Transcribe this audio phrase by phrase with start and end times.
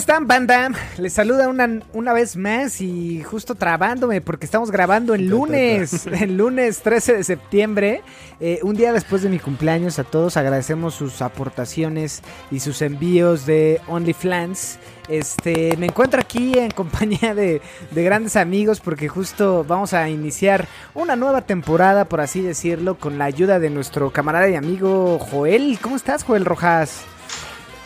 [0.00, 0.70] están, banda?
[0.96, 6.38] Les saluda una, una vez más y justo trabándome porque estamos grabando el lunes, el
[6.38, 8.02] lunes 13 de septiembre,
[8.40, 9.98] eh, un día después de mi cumpleaños.
[9.98, 14.78] A todos agradecemos sus aportaciones y sus envíos de OnlyFans.
[15.08, 20.66] Este, me encuentro aquí en compañía de, de grandes amigos porque justo vamos a iniciar
[20.94, 25.78] una nueva temporada, por así decirlo, con la ayuda de nuestro camarada y amigo Joel.
[25.82, 27.04] ¿Cómo estás, Joel Rojas?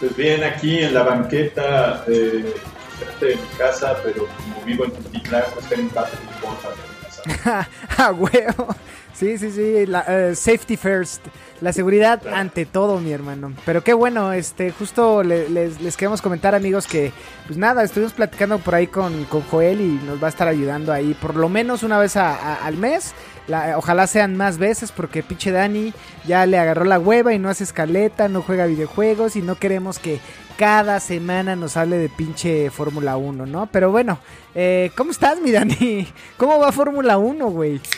[0.05, 2.53] Pues bien, aquí en la banqueta de,
[2.99, 7.67] frente de mi casa, pero como vivo en Tultitlán, pues tengo un parte de importa.
[7.97, 8.77] A huevo.
[9.15, 9.87] Sí, sí, sí.
[9.87, 11.23] La, eh, safety first.
[11.63, 12.37] La seguridad Claro.
[12.37, 13.55] ante todo, mi hermano.
[13.65, 17.11] Pero qué bueno, este, justo le- les, les queremos comentar, amigos, que,
[17.47, 20.93] pues nada, estuvimos platicando por ahí con, con Joel y nos va a estar ayudando
[20.93, 23.15] ahí por lo menos una vez a- a- al mes.
[23.47, 25.93] La- ojalá sean más veces porque pinche Dani
[26.27, 29.99] ya le agarró la hueva y no hace escaleta, no juega videojuegos y no queremos
[29.99, 30.19] que
[30.57, 33.67] cada semana nos hable de pinche Fórmula 1, ¿no?
[33.67, 34.19] Pero bueno,
[34.55, 36.07] eh, ¿cómo estás, mi Dani?
[36.37, 37.81] ¿Cómo va Fórmula 1, güey?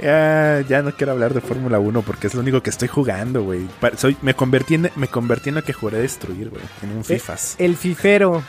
[0.00, 3.42] Ya, ya no quiero hablar de Fórmula 1 porque es lo único que estoy jugando,
[3.42, 3.66] güey.
[3.96, 6.62] Soy, me, convertí en, me convertí en lo que juré destruir, güey.
[6.82, 7.56] En un FIFAs.
[7.58, 8.44] El fifero.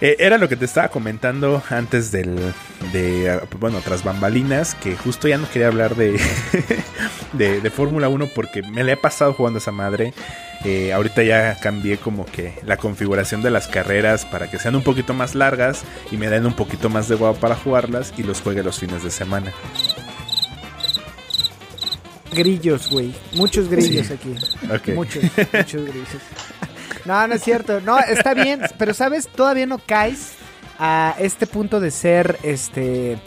[0.00, 2.38] Eh, era lo que te estaba comentando antes del.
[2.92, 4.74] De, bueno, tras bambalinas.
[4.74, 6.20] Que justo ya no quería hablar de.
[7.32, 10.14] de, de Fórmula 1 porque me la he pasado jugando a esa madre.
[10.64, 14.82] Eh, ahorita ya cambié como que la configuración de las carreras para que sean un
[14.82, 18.42] poquito más largas y me den un poquito más de guau para jugarlas y los
[18.42, 19.52] juegue los fines de semana.
[22.32, 23.12] Grillos, güey.
[23.32, 24.34] Muchos grillos aquí.
[24.92, 26.08] Muchos, muchos grillos.
[27.04, 27.80] No, no es cierto.
[27.80, 28.62] No, está bien.
[28.78, 29.28] Pero, ¿sabes?
[29.28, 30.32] Todavía no caes
[30.78, 33.18] a este punto de ser, este...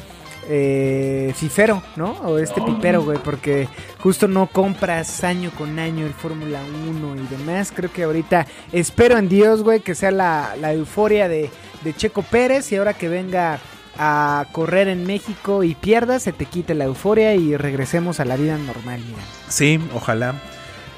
[0.50, 2.12] Eh, fifero, ¿no?
[2.24, 3.70] O este pipero, güey, porque
[4.00, 6.60] justo no compras año con año el Fórmula
[6.90, 7.72] 1 y demás.
[7.74, 11.50] Creo que ahorita espero en Dios, güey, que sea la, la euforia de,
[11.86, 13.60] de Checo Pérez y ahora que venga
[13.98, 18.36] a correr en México y pierda, se te quite la euforia y regresemos a la
[18.36, 19.24] vida normal, mira.
[19.48, 20.36] Sí, ojalá.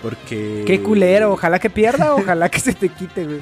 [0.06, 0.64] Porque.
[0.68, 3.42] Qué culero, ojalá que pierda, ojalá que se te quite, güey.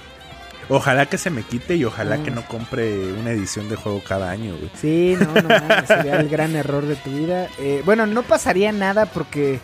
[0.70, 2.24] Ojalá que se me quite y ojalá Ah.
[2.24, 4.72] que no compre una edición de juego cada año, güey.
[4.80, 5.50] Sí, no, no,
[5.86, 7.50] sería el gran error de tu vida.
[7.60, 9.60] Eh, bueno, no pasaría nada porque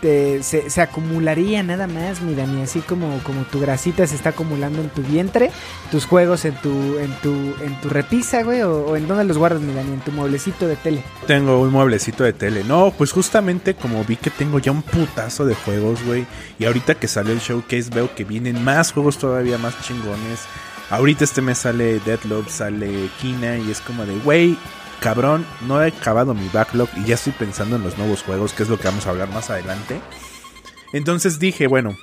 [0.00, 4.30] te- se, se acumularía nada más, mi Dani, así como, como tu grasita se está
[4.30, 5.50] acumulando en tu vientre,
[5.90, 7.30] tus juegos en tu, en tu,
[7.62, 10.76] en tu repisa, güey, o, en dónde los guardas, mi Dani, en tu mueblecito de
[10.76, 11.02] tele.
[11.26, 12.64] Tengo un mueblecito de tele.
[12.64, 16.26] No, pues justamente como vi que tengo ya un putazo de juegos, güey.
[16.58, 20.40] Y ahorita que salió el showcase veo que vienen más juegos todavía más chingones.
[20.90, 24.58] Ahorita este mes sale Deadloop, sale Kina y es como de, güey,
[25.00, 28.62] cabrón, no he acabado mi backlog y ya estoy pensando en los nuevos juegos, que
[28.62, 30.00] es lo que vamos a hablar más adelante.
[30.92, 31.96] Entonces dije, bueno,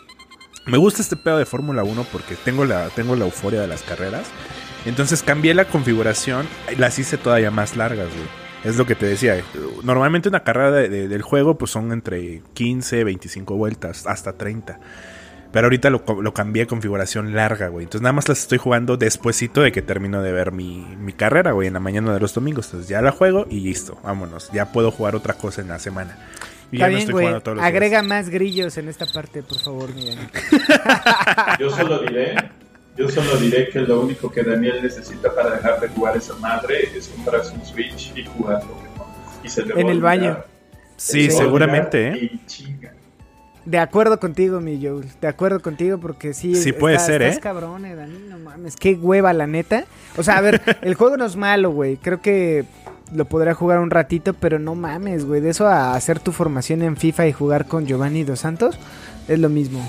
[0.65, 3.81] me gusta este pedo de Fórmula 1 porque tengo la, tengo la euforia de las
[3.83, 4.27] carreras.
[4.85, 6.47] Entonces cambié la configuración
[6.77, 8.27] las hice todavía más largas, güey.
[8.63, 9.41] Es lo que te decía.
[9.83, 14.79] Normalmente una carrera de- de- del juego pues son entre 15, 25 vueltas, hasta 30.
[15.57, 17.85] Pero ahorita lo, lo cambié a configuración larga, güey.
[17.85, 21.53] Entonces nada más las estoy jugando despuesito de que termino de ver mi, mi carrera,
[21.53, 22.67] güey, en la mañana de los domingos.
[22.67, 24.51] Entonces ya la juego y listo, vámonos.
[24.51, 26.15] Ya puedo jugar otra cosa en la semana.
[26.71, 28.07] Y Está ya no estoy güey, jugando todos los agrega días.
[28.07, 30.27] más grillos en esta parte, por favor, mi Dani.
[31.59, 32.35] Yo solo diré,
[32.95, 36.87] yo solo diré que lo único que Daniel necesita para dejar de jugar esa madre
[36.95, 39.07] es comprarse un Switch y jugar Pokémon.
[39.43, 40.37] Y se le va En el baño.
[40.97, 41.31] Sí, Sí.
[41.31, 42.29] seguramente, ¿eh?
[42.31, 42.93] Y chinga.
[43.67, 45.09] De acuerdo contigo, mi Joel.
[45.19, 46.55] De acuerdo contigo, porque sí.
[46.55, 47.41] Sí puede ser, estás ¿eh?
[47.41, 48.17] cabrón, eh, Dani.
[48.29, 49.83] No mames, qué hueva, la neta.
[50.15, 51.97] O sea, a ver, el juego no es malo, güey.
[51.97, 52.63] Creo que
[53.13, 55.41] lo podría jugar un ratito, pero no mames, güey.
[55.41, 58.79] De eso a hacer tu formación en FIFA y jugar con Giovanni Dos Santos,
[59.27, 59.85] es lo mismo.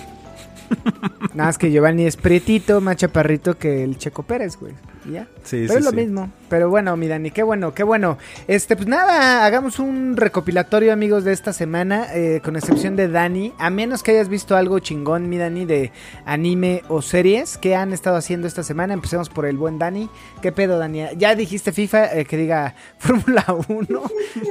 [1.34, 4.74] Nada más que Giovanni es prietito, más chaparrito que el Checo Pérez, güey.
[5.10, 5.26] Ya.
[5.42, 5.96] Sí, Pero sí, es lo sí.
[5.96, 6.30] mismo.
[6.50, 8.18] Pero bueno, mi Dani, qué bueno, qué bueno.
[8.46, 13.52] Este, pues nada, hagamos un recopilatorio, amigos, de esta semana, eh, con excepción de Dani.
[13.58, 15.92] A menos que hayas visto algo chingón, mi Dani, de
[16.26, 18.92] anime o series que han estado haciendo esta semana.
[18.92, 20.10] Empecemos por el buen Dani.
[20.42, 21.04] ¿Qué pedo, Dani?
[21.16, 24.02] Ya dijiste FIFA, eh, que diga Fórmula 1.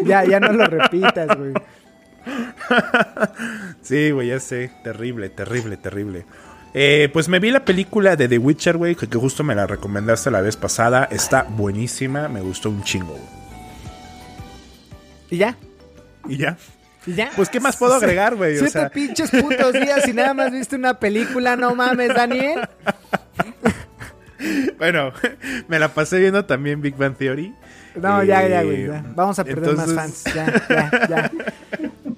[0.06, 1.54] ya, ya no lo repitas, güey.
[3.81, 4.71] Sí, güey, ya sé.
[4.83, 6.25] Terrible, terrible, terrible.
[6.74, 10.29] Eh, pues me vi la película de The Witcher, güey, que, justo me la recomendaste
[10.31, 11.06] la vez pasada.
[11.12, 13.18] Está buenísima, me gustó un chingo.
[15.29, 15.56] ¿Y ya?
[16.27, 16.57] ¿Y ya?
[17.06, 17.31] ¿Y ya?
[17.35, 18.56] Pues, ¿qué más puedo agregar, güey?
[18.56, 22.62] O Siete sea- pinches putos días y nada más viste una película, no mames, Daniel.
[24.77, 25.12] Bueno,
[25.68, 27.56] me la pasé viendo también Big Bang Theory.
[27.95, 28.85] No, Eh, ya, ya, güey.
[28.85, 29.03] ya.
[29.15, 30.35] Vamos a perder entonces- más fans.
[30.35, 31.31] Ya, ya, ya.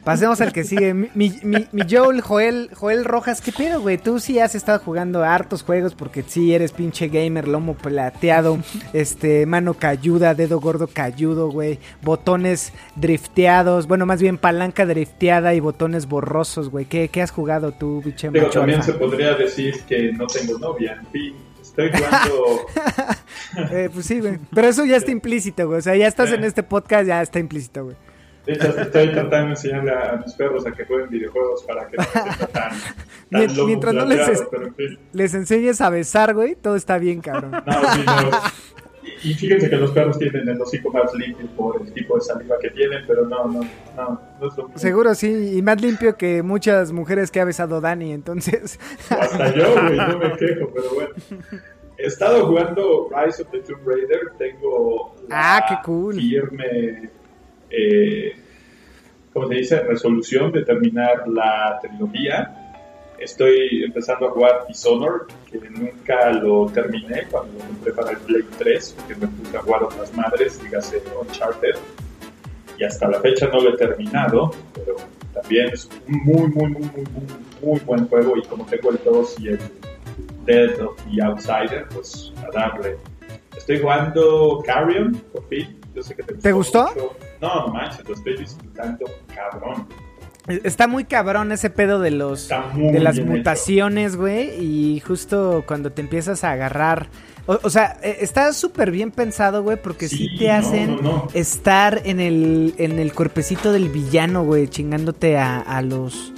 [0.04, 0.94] Pasemos al que sigue.
[0.94, 3.98] Mi, mi, mi- Joel, Joel, Joel Rojas, ¿qué pedo, güey?
[3.98, 8.60] Tú sí has estado jugando hartos juegos porque sí eres pinche gamer, lomo plateado,
[8.94, 11.80] este, mano cayuda, dedo gordo cayudo, güey.
[12.02, 16.86] Botones drifteados, bueno, más bien palanca drifteada y botones borrosos, güey.
[16.86, 20.98] ¿Qué, qué has jugado tú, Digo, macho también se podría decir que no tengo novia.
[21.02, 22.66] En fin, estoy jugando.
[23.72, 24.38] Eh, pues sí, güey.
[24.54, 25.80] Pero eso ya está implícito, güey.
[25.80, 27.96] O sea, ya estás en este podcast, ya está implícito, güey.
[28.54, 32.04] Estoy tratando de enseñarle a mis perros a que jueguen videojuegos para que no
[32.52, 32.72] tan.
[33.30, 35.00] tan mientras no les es- en fin.
[35.14, 36.56] Les enseñes a besar, güey.
[36.56, 37.52] Todo está bien, cabrón.
[37.52, 37.62] No,
[37.94, 38.30] sí, no.
[39.24, 42.22] Y, y fíjense que los perros tienen el hocico más limpio por el tipo de
[42.22, 43.62] saliva que tienen, pero no, no,
[43.96, 44.78] no, no es lo mismo.
[44.78, 48.80] Seguro sí, y más limpio que muchas mujeres que ha besado Dani, entonces.
[49.10, 51.10] Hasta yo, güey, no me quejo, pero bueno.
[51.98, 56.16] He estado jugando Rise of the Tomb Raider, tengo la Ah, qué cool.
[56.16, 57.10] firme,
[57.70, 58.34] eh,
[59.34, 59.80] ¿cómo se dice?
[59.82, 62.74] Resolución de terminar la trilogía.
[63.18, 68.44] Estoy empezando a jugar Dishonored, que nunca lo terminé cuando lo compré para el Play
[68.58, 71.76] 3, porque me puse a jugar otras madres, dígase Uncharted.
[72.78, 74.96] Y hasta la fecha no lo he terminado, pero
[75.34, 77.26] también es un muy, muy, muy, muy, muy,
[77.62, 78.38] muy buen juego.
[78.38, 79.60] Y como tengo el 2 y el
[80.46, 82.96] Dead of the Outsider, pues a darle.
[83.56, 85.79] Estoy jugando Carrion, por fin.
[86.00, 86.88] Yo sé que te, ¿Te gustó?
[86.96, 87.18] mucho.
[87.42, 89.06] No, no manches, lo estoy disfrutando
[89.36, 89.86] cabrón.
[90.64, 96.02] Está muy cabrón ese pedo de los de las mutaciones, güey, y justo cuando te
[96.02, 97.10] empiezas a agarrar,
[97.48, 100.96] o, o sea, eh, está súper bien pensado, güey, porque sí, Sí, te no, hacen
[100.96, 101.28] no, no.
[101.34, 106.32] estar en el en el cuerpecito del villano, güey, chingándote a, a los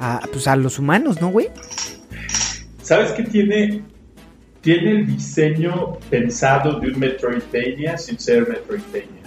[0.00, 1.48] a, pues a los humanos, ¿no, güey?
[2.82, 3.82] ¿Sabes qué tiene?
[4.60, 9.22] Tiene el diseño pensado de un Metroidvania sin ser Metroidvania.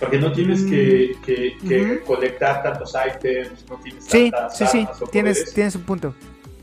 [0.00, 2.04] Porque no tienes que, que- que Ujú.
[2.04, 6.14] colectar tantos ítems, no tienes Sí, tantas sí, sí, o tienes un punto.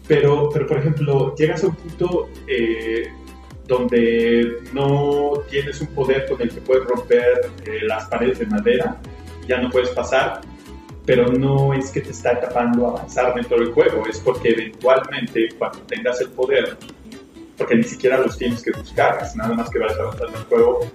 [0.08, 3.08] Pero, pero por ejemplo, llegas a un punto eh,
[3.68, 8.98] donde no tienes un poder con el que puedes romper eh, las paredes de madera,
[9.48, 10.42] ya no puedes pasar,
[11.06, 15.80] pero no es que te está tapando avanzar dentro del juego, es porque eventualmente cuando
[15.88, 16.78] tengas el poder,
[17.64, 20.92] porque ni siquiera los tienes que buscar, es nada más que vas avanzando el juego,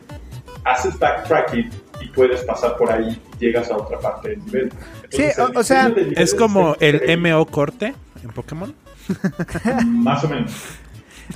[0.65, 1.71] haces backtracking
[2.01, 4.73] y puedes pasar por ahí y llegas a otra parte del nivel.
[5.11, 7.33] Sí, Entonces, o- el o sea, Es como el increíble.
[7.33, 8.75] MO corte en Pokémon.
[9.87, 10.53] Más o menos.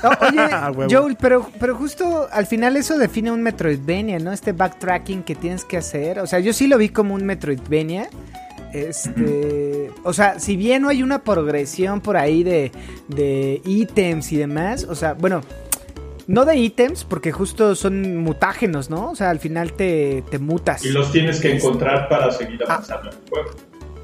[0.03, 0.87] O- oye.
[0.95, 4.33] Joel, pero, pero justo al final eso define un Metroidvania, ¿no?
[4.33, 6.19] Este backtracking que tienes que hacer.
[6.19, 8.09] O sea, yo sí lo vi como un Metroidvania.
[8.73, 9.91] Este.
[10.03, 12.73] O sea, si bien no hay una progresión por ahí de,
[13.09, 14.87] de ítems y demás.
[14.89, 15.43] O sea, bueno.
[16.29, 19.11] No de ítems, porque justo son mutágenos, ¿no?
[19.11, 20.85] O sea, al final te, te mutas.
[20.85, 23.51] Y los tienes que encontrar para seguir avanzando en el juego.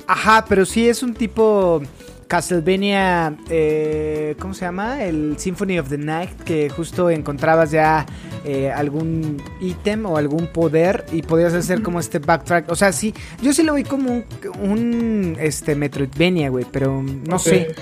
[0.08, 1.80] Ajá, pero sí es un tipo
[2.28, 5.02] Castlevania, eh, ¿cómo se llama?
[5.02, 8.04] El Symphony of the Night, que justo encontrabas ya
[8.44, 12.70] eh, algún ítem o algún poder y podías hacer como este backtrack.
[12.70, 14.24] O sea, sí, yo sí lo vi como un,
[14.60, 17.74] un, este Metroidvania, güey, pero no sé.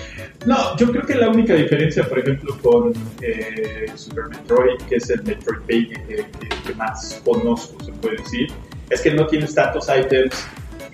[0.46, 5.10] No, yo creo que la única diferencia, por ejemplo, con eh, Super Metroid, que es
[5.10, 8.48] el Metroidvania que, que- que más conozco, se puede decir,
[8.90, 10.46] es que no tienes tantos ítems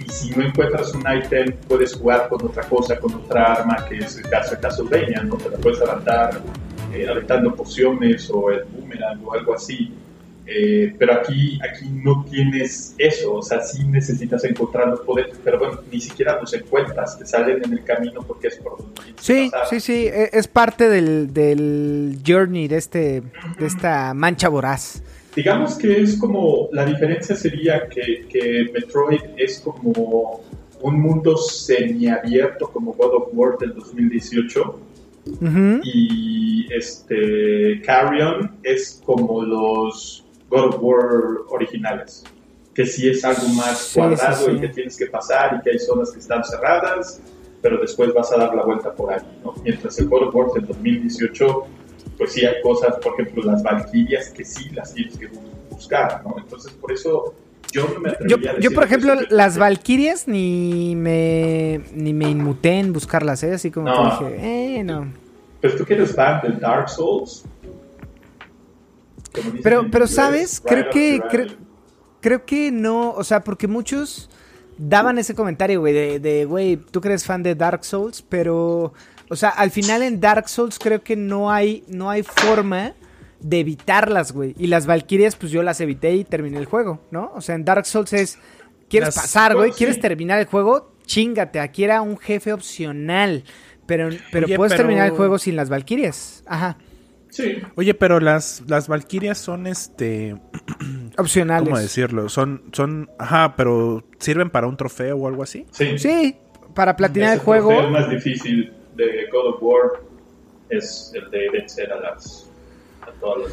[0.06, 3.99] y si no encuentras un ítem, puedes jugar con otra cosa, con otra arma, que
[3.99, 5.37] es el caso de Castlevania, ¿no?
[5.37, 6.40] Te la puedes aventar
[6.94, 9.92] eh, aventando pociones o el boomerang o algo así.
[10.44, 15.56] Eh, pero aquí, aquí no tienes eso, o sea, sí necesitas encontrar los poderes, pero
[15.59, 19.49] bueno, ni siquiera los encuentras, te salen en el camino porque es por donde Sí,
[19.52, 19.68] pasar.
[19.68, 23.23] sí, sí, e- es parte del, del journey de este,
[23.59, 25.02] de esta mancha voraz.
[25.34, 30.40] Digamos que es como, la diferencia sería que, que Metroid es como
[30.82, 34.78] un mundo semiabierto como God of War del 2018
[35.40, 35.80] Ujú.
[35.84, 41.04] y este Carrion es como los God of War
[41.48, 42.24] originales,
[42.74, 44.56] que sí es algo más Sí, cuadrado sí, sí.
[44.56, 47.20] y que tienes que pasar y que hay zonas que están cerradas,
[47.62, 49.54] pero después vas a dar la vuelta por ahí, ¿no?
[49.62, 51.64] Mientras el God of War del 2018,
[52.22, 56.22] pues sí hay cosas, por ejemplo, las Valkyrias que sí las tienes que bu- buscar,
[56.24, 56.36] ¿no?
[56.38, 57.34] Entonces, por eso
[57.72, 61.80] yo no me Yo, atrevería a yo, decir por que ejemplo, las Valkyrias ni me
[61.94, 63.54] ni me inmuté en buscarlas, ¿eh?
[63.54, 64.18] Así como No.
[64.18, 65.12] que dije, eh, no.
[65.60, 67.44] Pues tú que eres fan del Dark Souls.
[69.62, 70.60] Pero, pero ¿sabes?
[70.64, 71.46] Creo que, creo,
[72.20, 74.28] creo que no, o sea, porque muchos
[74.76, 78.92] daban ese comentario, güey, de, de, güey, tú que eres fan de Dark Souls, pero,
[79.32, 82.92] o sea, al final en Dark Souls creo que no hay, no hay forma
[83.40, 84.54] de evitarlas, güey.
[84.58, 87.32] Y las Valkyrias, pues yo las evité y terminé el juego, ¿no?
[87.34, 88.38] O sea, en Dark Souls es,
[88.88, 89.70] ¿quieres Las- pasar, güey?
[89.72, 89.78] sí.
[89.78, 90.92] ¿Quieres terminar el juego?
[91.06, 93.42] Chingate, aquí era un jefe opcional.
[93.86, 96.44] Pero, pero Oye, puedes pero- terminar el juego sin las Valkyrias.
[96.46, 96.76] Ajá.
[97.30, 97.56] Sí.
[97.76, 100.36] Oye, pero las, las Valkyrias son este.
[101.18, 101.68] Opcionales.
[101.68, 102.28] ¿Cómo decirlo?
[102.28, 103.10] Son, son.
[103.18, 105.66] Ajá, pero ¿sirven para un trofeo o algo así?
[105.72, 105.98] Sí.
[105.98, 106.36] Sí,
[106.74, 107.70] para platinar Ese el juego.
[107.70, 109.90] trofeo más difícil de God of War
[110.70, 112.49] es el de vencer a las
[113.02, 113.52] a todas las.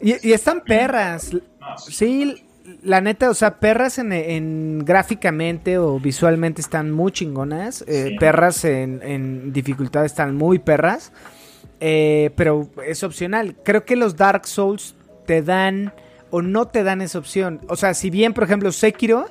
[0.00, 1.30] Y, y están perras.
[1.60, 1.92] Ah, sí.
[1.92, 2.44] Sí,
[2.82, 7.82] la neta, o sea, perras en, en gráficamente o visualmente están muy chingonas.
[7.86, 8.16] eh, Sí.
[8.18, 11.12] Perras en, en dificultad están muy perras.
[11.80, 13.56] eh, pero es opcional.
[13.64, 14.94] Creo que los Dark Souls
[15.26, 15.92] te dan
[16.30, 17.60] o no te dan esa opción.
[17.68, 19.26] O sea, si bien, por ejemplo, Sekiro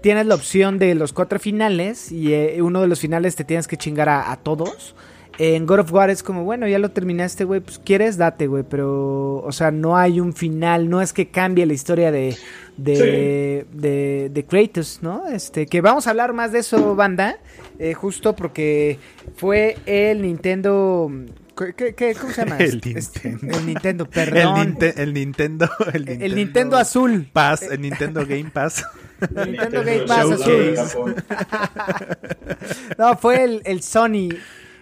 [0.00, 3.66] tienes la opción de los cuatro finales y eh, uno de los finales te tienes
[3.66, 4.94] que chingar a, a todos.
[5.38, 8.64] En God of War es como, bueno, ya lo terminaste, güey, pues quieres, date, güey,
[8.68, 12.36] pero, o sea, no hay un final, no es que cambie la historia de,
[12.76, 15.28] de, de, de Kratos, ¿no?
[15.28, 17.38] Este, que vamos a hablar más de eso, banda,
[17.78, 18.98] eh, justo porque
[19.36, 21.08] fue el Nintendo,
[21.76, 22.56] ¿qué, cómo se llama?
[22.58, 23.58] El Este, Nintendo.
[23.58, 24.56] el Nintendo, El, perdón.
[24.76, 25.68] Ninte- el Nintendo.
[25.92, 27.28] El Nintendo, El Nintendo azul.
[27.32, 28.84] Pass, el Nintendo Game Pass.
[29.34, 30.80] El Nintendo Nintendo Game Pass Showcase.
[30.80, 31.14] azul.
[32.98, 34.28] No, fue el, el Sony,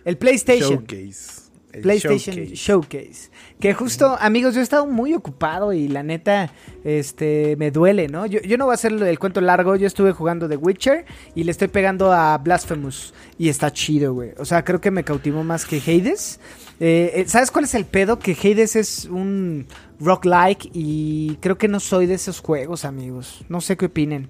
[0.04, 0.84] el PlayStation.
[0.86, 1.46] Showcase.
[1.72, 2.54] El PlayStation Showcase.
[2.56, 3.30] Showcase.
[3.60, 6.50] Que justo, amigos, yo he estado muy ocupado y la neta,
[6.84, 8.24] este, me duele, ¿no?
[8.26, 11.04] Yo, yo no voy a hacer el cuento largo, yo estuve jugando The Witcher
[11.34, 14.32] y le estoy pegando a Blasphemous y está chido, güey.
[14.38, 16.40] O sea, creo que me cautivó más que Hades.
[16.78, 18.18] Eh, eh, ¿Sabes cuál es el pedo?
[18.18, 19.66] Que Hades es un
[19.98, 23.44] rock-like y creo que no soy de esos juegos, amigos.
[23.48, 24.28] No sé qué opinen,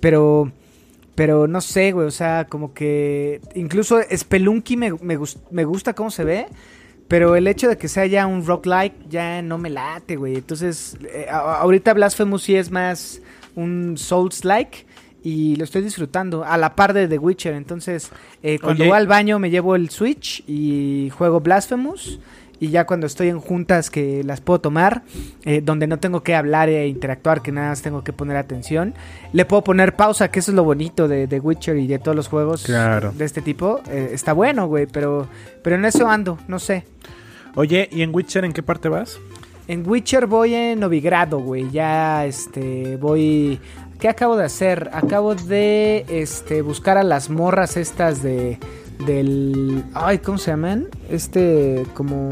[0.00, 0.52] pero...
[1.14, 5.92] Pero no sé, güey, o sea, como que incluso Spelunky me, me, gus- me gusta
[5.92, 6.46] cómo se ve,
[7.08, 10.36] pero el hecho de que sea ya un roguelike ya no me late, güey.
[10.36, 13.20] Entonces, eh, ahorita Blasphemous sí es más
[13.56, 14.86] un Souls-like
[15.22, 17.54] y lo estoy disfrutando a la par de The Witcher.
[17.54, 18.10] Entonces,
[18.42, 18.90] eh, cuando Oye.
[18.90, 22.18] voy al baño me llevo el Switch y juego Blasphemous.
[22.60, 25.02] Y ya cuando estoy en juntas que las puedo tomar,
[25.44, 28.94] eh, donde no tengo que hablar e interactuar, que nada más tengo que poner atención,
[29.32, 32.16] le puedo poner pausa, que eso es lo bonito de The Witcher y de todos
[32.16, 33.12] los juegos Claro.
[33.12, 33.80] de este tipo.
[33.88, 35.28] Eh, está bueno, güey, pero,
[35.62, 36.84] pero en eso ando, no sé.
[37.54, 39.20] Oye, ¿y en Witcher en qué parte vas?
[39.68, 41.70] En Witcher voy en Novigrado, güey.
[41.70, 43.60] Ya, este, voy...
[43.98, 44.90] ¿Qué acabo de hacer?
[44.92, 48.58] Acabo de, este, buscar a las morras estas de...
[49.04, 49.84] Del...
[49.94, 50.88] Ay, ¿cómo se llaman?
[51.10, 52.30] Este, como...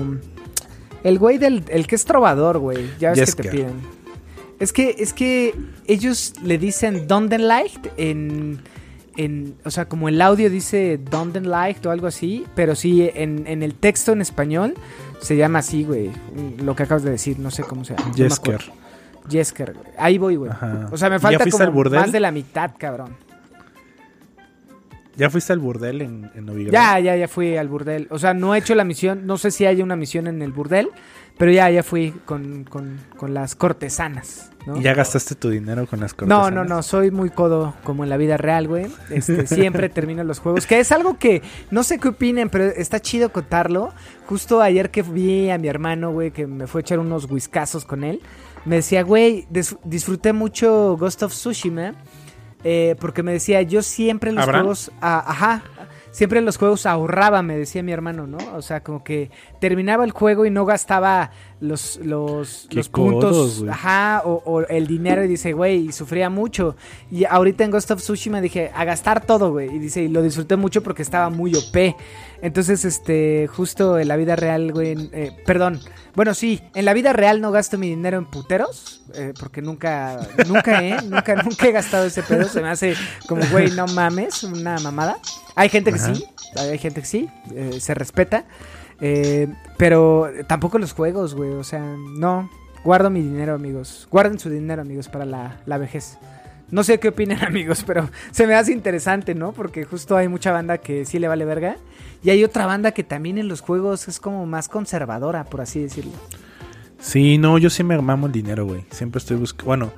[1.03, 1.65] El güey del...
[1.69, 2.89] El que es trovador, güey.
[3.01, 3.81] Ya ves que te piden.
[4.61, 5.55] Es que, es que
[5.87, 8.61] ellos le dicen Dondenlight en...
[9.19, 13.63] En, o sea, como el audio dice Dondenlight o algo así, pero sí, en, en
[13.63, 14.75] el texto en español
[15.23, 16.11] se llama así, güey.
[16.63, 18.11] Lo que acabas de decir, no sé cómo se llama.
[18.11, 18.57] no Jesker.
[18.57, 18.86] acuerdo.
[19.29, 19.87] Jesker, güey.
[19.99, 20.51] Ahí voy, güey.
[20.51, 20.89] Ajá.
[20.91, 23.17] O sea, me ¿Ya falta como más de la mitad, cabrón.
[25.17, 26.73] ¿Ya fuiste al burdel en, en Novigrado?
[26.73, 28.07] Ya, ya, ya fui al burdel.
[28.11, 30.53] O sea, no he hecho la misión, no sé si hay una misión en el
[30.53, 30.91] burdel,
[31.39, 34.77] pero ya, ya fui con, con, con las cortesanas, ¿no?
[34.77, 36.53] ¿Y ya gastaste tu dinero con las No, cortesanas?
[36.53, 38.89] no, no, soy muy codo como en la vida real, güey.
[39.09, 41.41] Este, siempre termino los juegos, que es algo que
[41.71, 43.95] no sé qué opinen, pero está chido contarlo.
[44.27, 47.87] Justo ayer que vi a mi hermano, güey, que me fue a echar unos whiskazos
[47.87, 48.21] con él,
[48.67, 51.95] me decía, güey, dis- disfruté mucho Ghost of Tsushima,
[52.65, 55.63] eh, porque me decía, yo siempre los juegos, ah, ajá,
[56.17, 58.39] siempre en los juegos ahorraba, me decía mi hermano, ¿no?
[58.55, 59.31] O sea, como que
[59.61, 61.31] terminaba el juego y no gastaba
[61.61, 66.31] los, los, los puntos, codos, ajá, o, o el dinero y dice, güey, y sufría
[66.31, 66.75] mucho.
[67.11, 69.69] Y ahorita en Ghost of Tsushima dije, a gastar todo, güey.
[69.77, 71.95] Y dice, y lo disfruté mucho porque estaba muy OP.
[72.41, 75.81] Entonces, este, justo en la vida real, güey, eh, perdón.
[76.15, 80.19] Bueno, sí, en la vida real no gasto mi dinero en puteros, eh, porque nunca,
[80.49, 82.49] nunca, eh, nunca, nunca he gastado ese pedo.
[82.49, 82.95] Se me hace
[83.29, 85.19] como, güey, no mames, una mamada.
[85.57, 86.15] Hay gente que Ajá.
[86.15, 86.25] sí,
[86.57, 88.45] hay gente que sí, eh, se respeta.
[89.01, 91.51] Eh, pero tampoco los juegos, güey.
[91.53, 92.49] O sea, no.
[92.85, 94.07] Guardo mi dinero, amigos.
[94.11, 96.19] Guarden su dinero, amigos, para la, la vejez.
[96.71, 99.53] No sé qué opinan, amigos, pero se me hace interesante, ¿no?
[99.53, 101.77] Porque justo hay mucha banda que sí le vale verga.
[102.23, 105.81] Y hay otra banda que también en los juegos es como más conservadora, por así
[105.81, 106.13] decirlo.
[106.99, 108.85] Sí, no, yo sí me mamo el dinero, güey.
[108.91, 109.67] Siempre estoy buscando.
[109.67, 109.93] Bueno,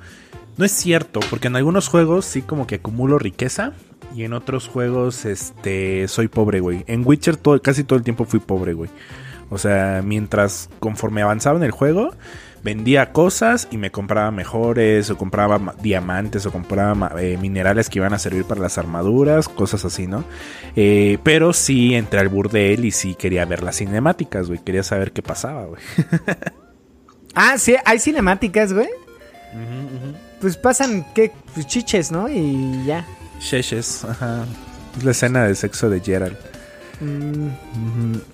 [0.57, 3.73] no es cierto, porque en algunos juegos sí como que acumulo riqueza.
[4.15, 6.83] Y en otros juegos, este, soy pobre, güey.
[6.87, 8.89] En Witcher todo, casi todo el tiempo fui pobre, güey.
[9.49, 12.11] O sea, mientras conforme avanzaba en el juego,
[12.63, 17.99] vendía cosas y me compraba mejores, o compraba ma- diamantes, o compraba eh, minerales que
[17.99, 20.23] iban a servir para las armaduras, cosas así, ¿no?
[20.75, 24.59] Eh, pero sí entré al burdel y sí quería ver las cinemáticas, güey.
[24.63, 25.81] Quería saber qué pasaba, güey.
[27.35, 28.89] Ah, sí, hay cinemáticas, güey.
[30.41, 31.31] Pues pasan, ¿qué?
[31.53, 32.27] Pues chiches, ¿no?
[32.27, 33.05] Y ya.
[33.39, 34.45] Sheshes, ajá.
[34.97, 36.37] Es la escena de sexo de Gerald.
[36.99, 37.47] Mm,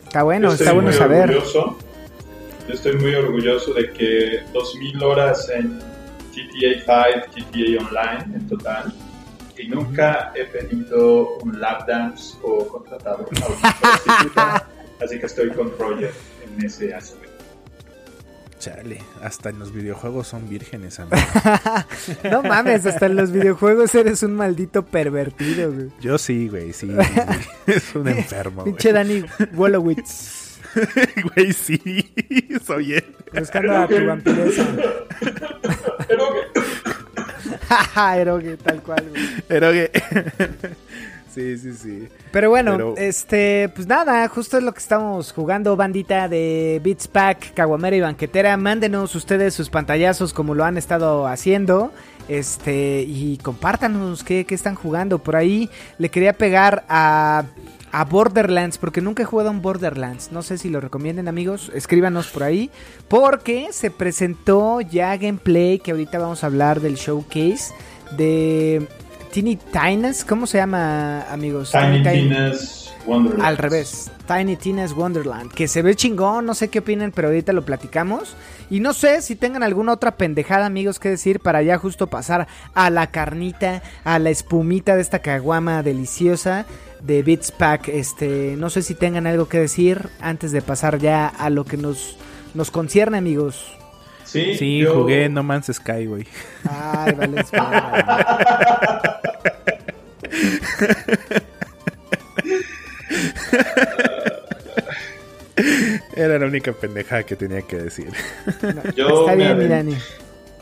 [0.06, 1.30] está bueno, está bueno muy saber.
[1.30, 1.78] orgulloso.
[2.68, 5.80] Yo estoy muy orgulloso de que 2000 horas en
[6.34, 8.94] GTA 5, GTA Online en total.
[9.58, 14.68] Y nunca he pedido un lap dance o contratado a una prostituta.
[15.02, 16.12] Así que estoy con Roger
[16.44, 17.25] en ese aspecto.
[18.60, 21.18] Chale, hasta en los videojuegos son vírgenes, amigo.
[22.32, 25.90] No mames, hasta en los videojuegos eres un maldito pervertido, güey.
[26.00, 26.92] Yo sí, güey, sí.
[27.68, 28.74] Es un enfermo, güey.
[28.74, 30.44] Pinche Danny Wolowitz.
[31.36, 31.80] Güey, sí.
[32.66, 33.16] Soy él.
[33.34, 34.68] Buscando a tu vampiresa.
[37.70, 39.24] Jaja, Eroge, tal cual, güey.
[39.48, 39.90] Pero que.
[41.36, 42.08] Sí, sí, sí.
[42.32, 47.10] Pero bueno, Pero- este, pues nada, justo es lo que estamos jugando, bandita de Beats
[47.10, 48.56] Pack, Caguamera y Banquetera.
[48.56, 51.92] Mándenos ustedes sus pantallazos como lo han estado haciendo.
[52.30, 55.20] Este, y compártanos qué, qué están jugando.
[55.20, 57.44] Por ahí le quería pegar a,
[57.92, 60.32] a Borderlands, porque nunca he jugado a un Borderlands.
[60.32, 61.70] No sé si lo recomienden, amigos.
[61.76, 62.72] Escríbanos por ahí.
[63.10, 67.74] Porque se presentó ya gameplay, que ahorita vamos a hablar del showcase
[68.18, 68.88] de
[69.36, 70.24] Tiny Tina's.
[70.24, 71.72] ¿Cómo se llama, amigos?
[71.72, 73.46] Tiny Tin- Tina's Wonderland.
[73.46, 77.52] al revés, Tiny Tina's Wonderland, que se ve chingón, no sé qué opinan, pero ahorita
[77.52, 78.36] lo platicamos.
[78.70, 82.48] Y no sé si tengan alguna otra pendejada, amigos, que decir para ya justo pasar
[82.74, 86.66] a la carnita, a la espumita de esta caguama deliciosa
[87.04, 87.90] de Beats Pack.
[87.90, 91.76] Este, no sé si tengan algo que decir antes de pasar ya a lo que
[91.78, 92.18] nos,
[92.54, 93.76] nos concierne, amigos.
[94.36, 96.28] Sí, Sí, yo- jugué No Man's Sky, güey.
[96.70, 97.46] Ay, vale.
[106.16, 108.10] Era la única pendejada que tenía que decir.
[108.96, 109.96] Yo Está me bien, mi aven- Dani.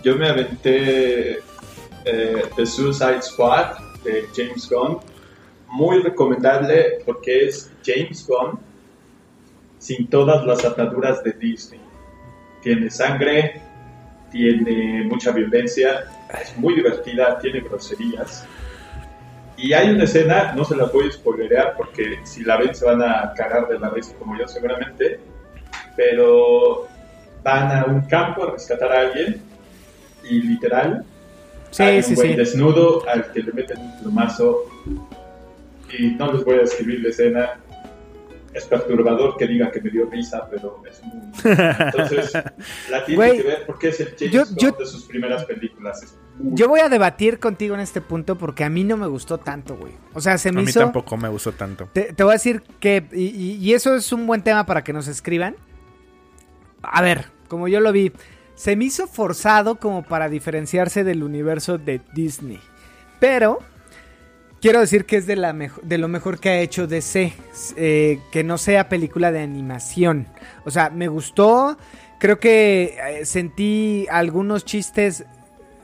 [0.03, 1.31] Yo me aventé
[2.05, 4.99] eh, The Suicide Squad de James Gunn.
[5.69, 8.59] Muy recomendable porque es James Gunn
[9.79, 11.79] sin todas las ataduras de Disney.
[12.63, 13.61] Tiene sangre,
[14.31, 16.05] tiene mucha violencia,
[16.41, 18.45] es muy divertida, tiene groserías.
[19.57, 22.85] Y hay una escena, no se la voy a spoilerear porque si la ven se
[22.85, 25.19] van a cagar de la risa como yo seguramente,
[25.95, 26.87] pero
[27.43, 29.41] van a un campo a rescatar a alguien
[30.23, 31.05] y literal
[31.73, 32.35] Sí, hay un sí, güey sí.
[32.35, 34.65] desnudo al que le meten un plumazo
[35.97, 37.59] y no les voy a describir la escena
[38.53, 42.33] es perturbador que diga que me dio risa pero es muy entonces
[42.89, 46.03] la tiene que ver porque es el James yo- Gunn yo- de sus primeras películas
[46.03, 49.05] Es muy- Yo voy a debatir contigo en este punto porque a mí no me
[49.07, 49.93] gustó tanto, güey.
[50.13, 50.79] O sea, se A me mí hizo...
[50.79, 51.87] tampoco me gustó tanto.
[51.93, 55.07] Te, te voy a decir que, y eso es un buen tema para que nos
[55.07, 55.55] escriban.
[56.81, 58.11] A ver, como yo lo vi,
[58.55, 62.59] se me hizo forzado como para diferenciarse del universo de Disney.
[63.19, 63.59] Pero
[64.63, 67.33] quiero decir que es de, lo mejor que ha hecho DC,
[67.75, 70.25] eh, que no sea película de animación.
[70.63, 71.77] O sea, me gustó,
[72.17, 75.25] creo que eh, sentí algunos chistes.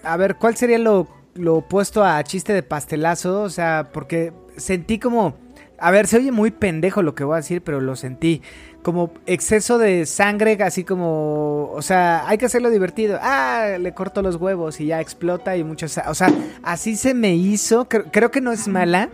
[0.02, 1.08] A ver, ¿cuál sería lo
[1.46, 3.42] opuesto a chiste de pastelazo?
[3.42, 5.36] O sea, porque sentí como...
[5.78, 8.42] A ver, se oye muy pendejo lo que voy a decir, pero lo sentí.
[8.82, 11.70] Como exceso de sangre, así como...
[11.74, 13.20] O sea, hay que hacerlo divertido.
[13.22, 16.00] Ah, le corto los huevos y ya explota y muchos...
[16.08, 16.32] O sea,
[16.64, 17.90] así se me hizo.
[17.90, 19.10] Creo, creo que no es mala.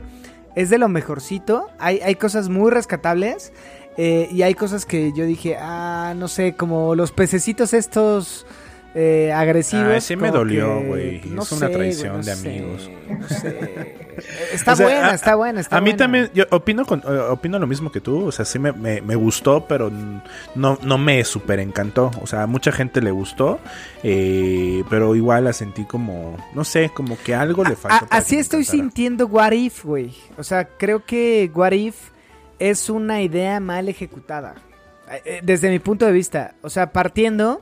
[0.56, 1.68] Es de lo mejorcito.
[1.80, 3.52] Hay, hay cosas muy rescatables.
[3.98, 8.46] eh, y hay cosas que yo dije, ah, no sé, como los pececitos estos
[8.96, 9.86] eh, agresivos.
[9.90, 11.22] Ah, ese me dolió, güey.
[11.26, 12.90] no Es una sé, traición no de sé, amigos.
[13.20, 13.96] no sé.
[14.54, 15.98] Está O sea, buena, a- está buena, está a mí buena.
[15.98, 19.02] también, yo opino, con, eh, opino lo mismo que tú, o sea, sí me, me-
[19.02, 19.92] me gustó, pero
[20.56, 23.60] no, no me súper encantó, o sea, a mucha gente le gustó,
[24.04, 28.08] eh, pero igual la sentí como, no sé, como que algo le faltó.
[28.10, 28.82] así estoy encantara.
[28.84, 30.14] sintiendo What If, güey.
[30.38, 31.96] O sea, creo que What If
[32.58, 34.56] es una idea mal ejecutada.
[35.26, 37.62] eh, desde mi punto de vista, o sea, partiendo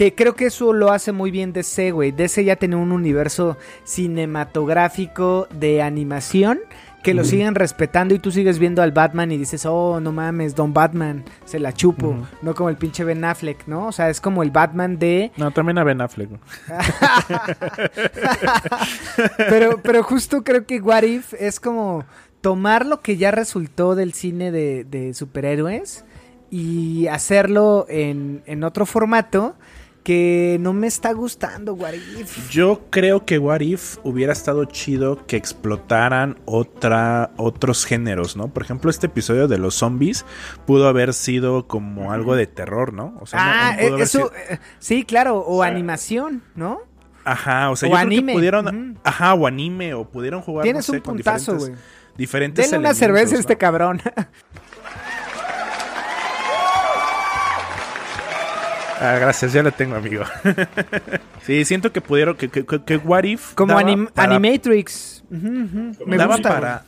[0.00, 2.10] que creo que eso lo hace muy bien DC, güey.
[2.10, 6.60] DC ya tiene un universo cinematográfico de animación
[7.02, 10.54] que lo siguen respetando y tú sigues viendo al Batman y dices, oh, no mames,
[10.54, 12.16] Don Batman, se la chupo.
[12.40, 13.88] No como el pinche Ben Affleck, ¿no?
[13.88, 15.32] O sea, es como el Batman de...
[15.36, 16.30] No, también a Ben Affleck.
[19.36, 22.06] pero, pero justo creo que What If es como
[22.40, 26.06] tomar lo que ya resultó del cine de, de superhéroes
[26.50, 29.56] y hacerlo en, en otro formato
[30.02, 32.48] que no me está gustando, What If.
[32.50, 38.48] Yo creo que What If hubiera estado chido que explotaran otra, otros géneros, ¿no?
[38.48, 40.24] Por ejemplo, este episodio de los zombies
[40.66, 43.16] pudo haber sido como algo de terror, ¿no?
[43.20, 46.80] O sea, no- Ah, no pudo eh, eso, sido- eh, sí, claro, o animación, ¿no?
[47.24, 50.62] Ajá, o sea, o yo creo anime, que pudieron, ajá, o anime, o pudieron jugar,
[50.64, 52.16] Tienes no sé, un puntazo, diferentes, güey.
[52.16, 53.40] diferentes Denle una cerveza a ¿no?
[53.40, 54.00] este cabrón.
[59.00, 60.24] Ah, gracias, ya la tengo, amigo.
[61.46, 65.24] sí, siento que pudieron, que, que, que- What If Como anim- para- Animatrix.
[65.30, 66.48] Me daba gusta.
[66.50, 66.82] para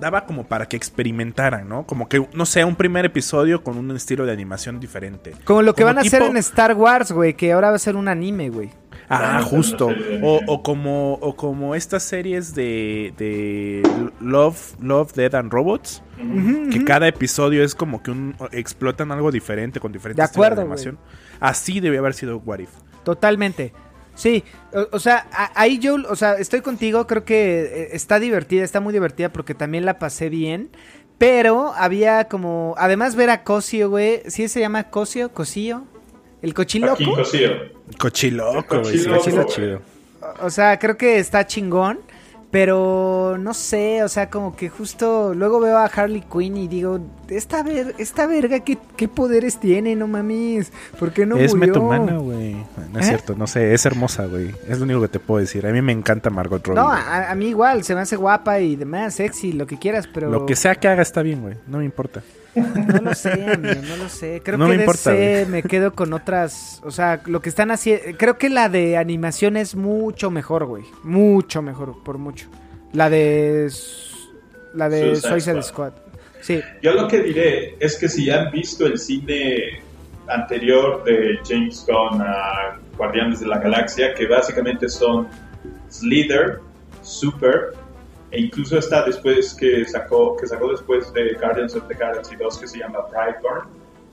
[0.00, 1.84] daba como para que experimentaran, ¿no?
[1.84, 5.32] Como que no sé, un primer episodio con un estilo de animación diferente.
[5.44, 7.80] Como lo que como van a hacer en Star Wars, güey, que ahora va a
[7.80, 8.70] ser un anime, güey.
[9.08, 9.88] Ah, justo.
[9.88, 13.82] de O, o como o como estas series de, de
[14.20, 16.00] Love Love Dead and Robots,
[16.70, 20.60] que cada episodio es como que un explotan algo diferente con diferentes De estilos acuerdo,
[20.62, 20.98] animación.
[21.40, 22.70] Así debió haber sido What If.
[23.04, 23.72] Totalmente.
[24.14, 28.64] Sí, o, o sea, ahí yo, o sea, estoy contigo, creo que eh, está divertida,
[28.64, 30.70] está muy divertida porque también la pasé bien,
[31.18, 35.32] pero había como, además ver a Cosio, güey, ¿sí se llama Cosio?
[35.32, 35.84] ¿Cosio?
[36.42, 36.96] ¿El cochiloco?
[36.96, 37.50] Joaquín Cosío.
[37.98, 38.98] Cochiloco, güey.
[38.98, 39.22] sí, Cochiloco.
[39.24, 39.76] sí, está chido.
[40.40, 42.00] O- O sea, creo que está chingón,
[42.50, 46.98] pero no sé, o sea, como que justo luego veo a Harley Quinn y digo,
[47.28, 49.94] esta, ver, esta verga, ¿qué, qué poderes tiene?
[49.94, 51.74] No mames, ¿por qué no es murió?
[51.74, 52.54] metomana, güey.
[52.92, 53.08] No es ¿Eh?
[53.08, 54.54] cierto, no sé, es hermosa, güey.
[54.66, 55.66] Es lo único que te puedo decir.
[55.66, 56.80] A mí me encanta Margot Robbie.
[56.80, 60.08] No, a, a mí igual, se me hace guapa y demás, sexy, lo que quieras,
[60.12, 60.30] pero...
[60.30, 61.56] Lo que sea que haga está bien, güey.
[61.66, 62.22] No me importa.
[62.54, 64.40] No lo sé, amigo, no lo sé.
[64.44, 67.70] Creo No que me importa, DC me quedo con otras, o sea, lo que están
[67.70, 70.84] haciendo, creo que la de animación es mucho mejor, güey.
[71.02, 72.48] Mucho mejor, por mucho.
[72.92, 73.70] La de
[74.74, 75.92] la de Suicide Suicide Squad.
[75.92, 76.08] Squad.
[76.40, 79.80] Sí, Yo lo que diré es que si han visto el cine
[80.28, 85.28] anterior de James Gunn a Guardianes de la Galaxia, que básicamente son
[85.90, 86.60] Slither,
[87.02, 87.72] Super,
[88.30, 92.58] e incluso está después que sacó, que sacó después de Guardians of the Galaxy 2
[92.58, 93.68] que se llama Brightburn,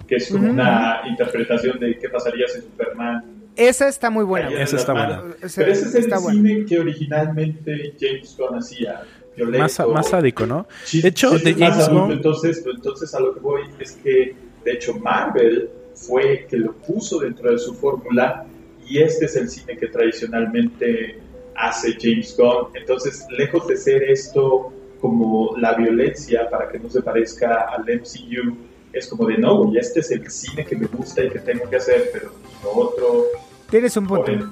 [0.07, 4.49] que es como una interpretación de qué pasaría si Superman esa está muy buena.
[4.51, 5.23] Esa está buena.
[5.39, 6.33] Pero ese es el está buena.
[6.41, 9.03] cine que originalmente James Gunn hacía.
[9.35, 10.67] Violento, Más, más sádico, ¿no?
[10.85, 11.89] Chis- De hecho, de James.
[11.89, 16.73] Gunn- Entonces, entonces a lo que voy es que, de hecho, Marvel fue que lo
[16.73, 18.45] puso dentro de su fórmula
[18.87, 21.19] y este es el cine que tradicionalmente
[21.55, 22.69] hace James Gunn.
[22.73, 28.57] Entonces, lejos de ser esto como la violencia para que no se parezca al MCU,
[28.93, 31.69] es como de no, güey, este es el cine que me gusta y que tengo
[31.69, 32.31] que hacer, pero
[32.63, 33.25] lo otro
[33.69, 34.31] Tienes un por punto.
[34.31, 34.49] el,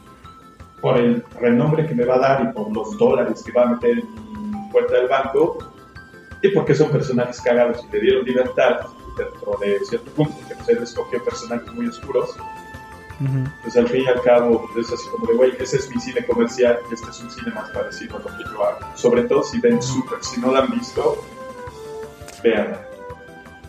[0.81, 3.65] por el renombre que me va a dar y por los dólares que va a
[3.67, 5.57] meter en mi puerta del banco,
[6.41, 8.81] y porque son personajes cagados y le dieron libertad
[9.17, 12.35] dentro de cierto punto, porque pues, él escogió personajes muy oscuros,
[13.61, 16.25] Pues al fin y al cabo es así como de, güey, ese es mi cine
[16.25, 18.79] comercial y este es un cine más parecido a lo que yo hago.
[18.95, 21.23] Sobre todo si ven Super, si no lo han visto,
[22.43, 22.77] vean.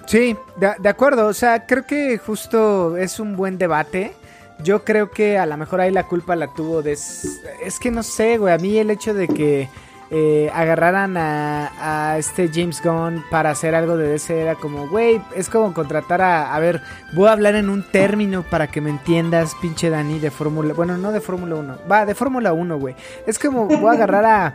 [0.06, 1.26] Sí, de, de acuerdo.
[1.26, 4.14] O sea, creo que justo es un buen debate.
[4.62, 6.92] Yo creo que a lo mejor ahí la culpa la tuvo de...
[6.92, 8.54] Es que no sé, güey.
[8.54, 9.68] A mí el hecho de que
[10.10, 15.20] eh, agarraran a, a este James Gunn para hacer algo de DC era como, güey,
[15.34, 16.54] es como contratar a...
[16.54, 16.82] A ver,
[17.14, 20.74] voy a hablar en un término para que me entiendas, pinche Dani, de Fórmula...
[20.74, 21.78] Bueno, no de Fórmula 1.
[21.90, 22.94] Va, de Fórmula 1, güey.
[23.26, 24.54] Es como, voy a agarrar a...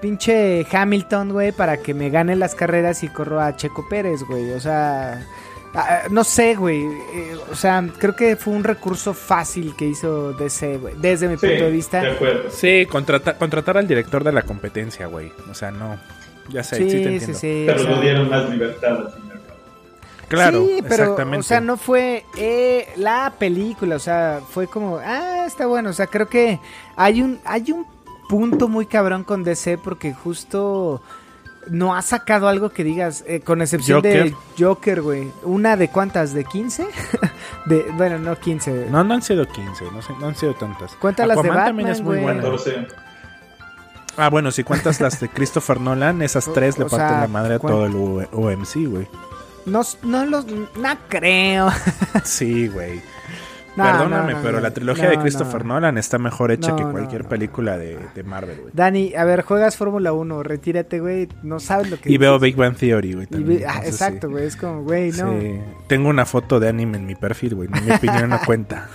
[0.00, 4.52] Pinche Hamilton, güey, para que me gane las carreras y corro a Checo Pérez, güey.
[4.52, 5.24] O sea,
[5.74, 6.82] ah, no sé, güey.
[6.84, 10.94] eh, o sea, creo que fue un recurso fácil que hizo DC, güey.
[10.98, 12.00] Desde mi Sí, punto de vista.
[12.00, 12.50] de acuerdo.
[12.50, 15.32] Sí, contrata- contratar al director de la competencia, güey.
[15.50, 15.98] O sea, no.
[16.50, 17.38] Ya sé, sí, Sí, te sí, entiendo.
[17.38, 17.62] sí.
[17.66, 19.58] Pero o sea, no dieron más libertad al fin y al cabo.
[20.28, 21.38] Claro, sí, pero, exactamente.
[21.40, 25.92] o sea, no fue eh, la película, o sea, fue como, ah, está bueno, o
[25.92, 26.58] sea, creo que
[26.96, 27.86] hay un, hay un
[28.28, 31.00] punto muy cabrón con DC porque justo
[31.70, 35.30] no ha sacado algo que digas, eh, con excepción de Joker, güey.
[35.42, 36.32] ¿Una de cuántas?
[36.34, 36.86] ¿De 15?
[37.66, 38.86] de, bueno, no 15.
[38.90, 39.84] No, no han sido 15,
[40.20, 40.94] no, han sido tantas.
[40.96, 42.42] Cuenta las de Aquaman también Batman, es muy buena.
[42.42, 42.86] 14.
[44.16, 47.58] Ah, bueno, si cuentas las de Christopher Nolan, esas tres le parten la madre a
[47.58, 49.08] ¿cuán- todo el U- OMC, güey.
[49.66, 50.46] No, no los.
[50.46, 51.68] No creo.
[52.22, 53.02] Sí, güey.
[53.76, 55.74] No, Perdóname, no, no, pero la trilogía de Christopher no.
[55.74, 58.70] Nolan está mejor hecha que cualquier película de, de Marvel, güey.
[58.72, 61.28] Dani, a ver, juegas Fórmula 1, retírate, güey.
[61.42, 62.38] No sabes lo que Y veo.
[62.38, 63.26] Big Bang Theory, güey.
[63.26, 64.32] También, ah, entonces exacto, sí.
[64.32, 64.46] güey.
[64.46, 65.40] Es como, güey, no.
[65.40, 65.60] Sí.
[65.88, 67.68] Tengo una foto de anime en mi perfil, güey.
[67.68, 68.88] Mi opinión no cuenta.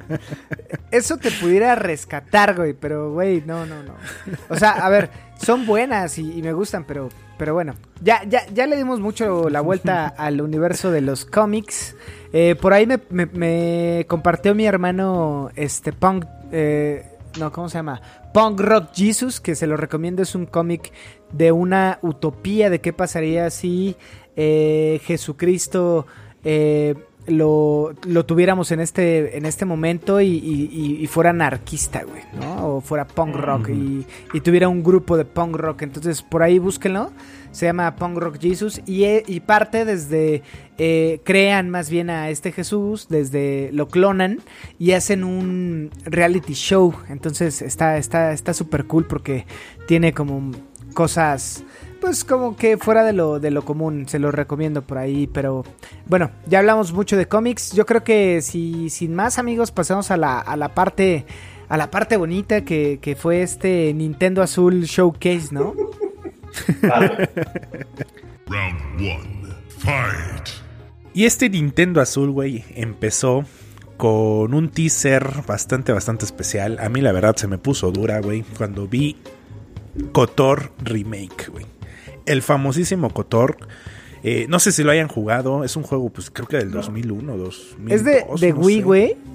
[0.90, 3.94] Eso te pudiera rescatar, güey, pero, güey, no, no, no.
[4.48, 7.74] O sea, a ver, son buenas y, y me gustan, pero, pero bueno.
[8.02, 11.96] Ya, ya, ya le dimos mucho la vuelta al universo de los cómics.
[12.32, 17.04] Eh, por ahí me, me- me compartió mi hermano, este, Punk, eh,
[17.38, 18.00] no, ¿cómo se llama?
[18.34, 20.92] Punk Rock Jesus, que se lo recomiendo, es un cómic
[21.32, 23.96] de una utopía de qué pasaría si
[24.36, 26.06] eh, Jesucristo...
[26.44, 26.94] eh,
[27.26, 32.22] lo, lo tuviéramos en este en este momento y, y- y- y fuera anarquista, güey,
[32.40, 32.76] ¿no?
[32.76, 35.82] O fuera punk rock y, y tuviera un grupo de punk rock.
[35.82, 37.10] Entonces, por ahí búsquenlo.
[37.52, 40.44] Se llama Punk Rock Jesus y, eh, y parte desde...
[40.78, 44.38] eh, crean más bien a este Jesús, desde lo clonan
[44.78, 46.94] y hacen un reality show.
[47.08, 49.46] Entonces, está está está súper cool porque
[49.88, 50.52] tiene como
[50.94, 51.64] cosas
[52.00, 55.64] pues como que fuera de lo, de lo común, se lo recomiendo por ahí, pero
[56.06, 60.16] bueno, ya hablamos mucho de cómics, yo creo que si sin más amigos pasamos a
[60.16, 61.26] la, a la parte
[61.68, 65.74] a la parte bonita que, que fue este Nintendo Azul Showcase, ¿no?
[68.46, 69.40] Round one.
[69.78, 70.48] Fight.
[71.14, 73.44] Y este Nintendo Azul, güey, empezó
[73.96, 76.78] con un teaser bastante, bastante especial.
[76.80, 79.16] A mí la verdad se me puso dura, güey, cuando vi
[80.12, 81.66] Kotor Remake, güey.
[82.30, 83.56] El famosísimo Kotor.
[84.22, 85.64] eh, no sé si lo hayan jugado.
[85.64, 87.92] Es un juego, pues creo que del 2001, 2002.
[87.92, 89.16] es de, de no Wii, güey.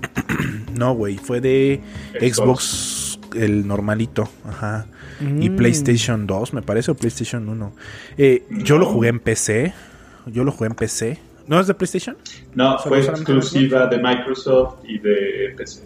[0.76, 1.80] No, güey, fue de
[2.20, 2.36] Xbox.
[2.36, 4.28] Xbox, el normalito.
[4.46, 4.88] Ajá.
[5.22, 5.56] Y Mm.
[5.56, 7.72] PlayStation 2, me parece, o PlayStation 1.
[8.18, 9.74] Eh, Yo lo jugué en PC.
[10.26, 11.18] Yo lo jugué en PC.
[11.48, 12.18] ¿No es de PlayStation?
[12.56, 15.84] No, ¿Solo fue exclusiva de Microsoft y de PC.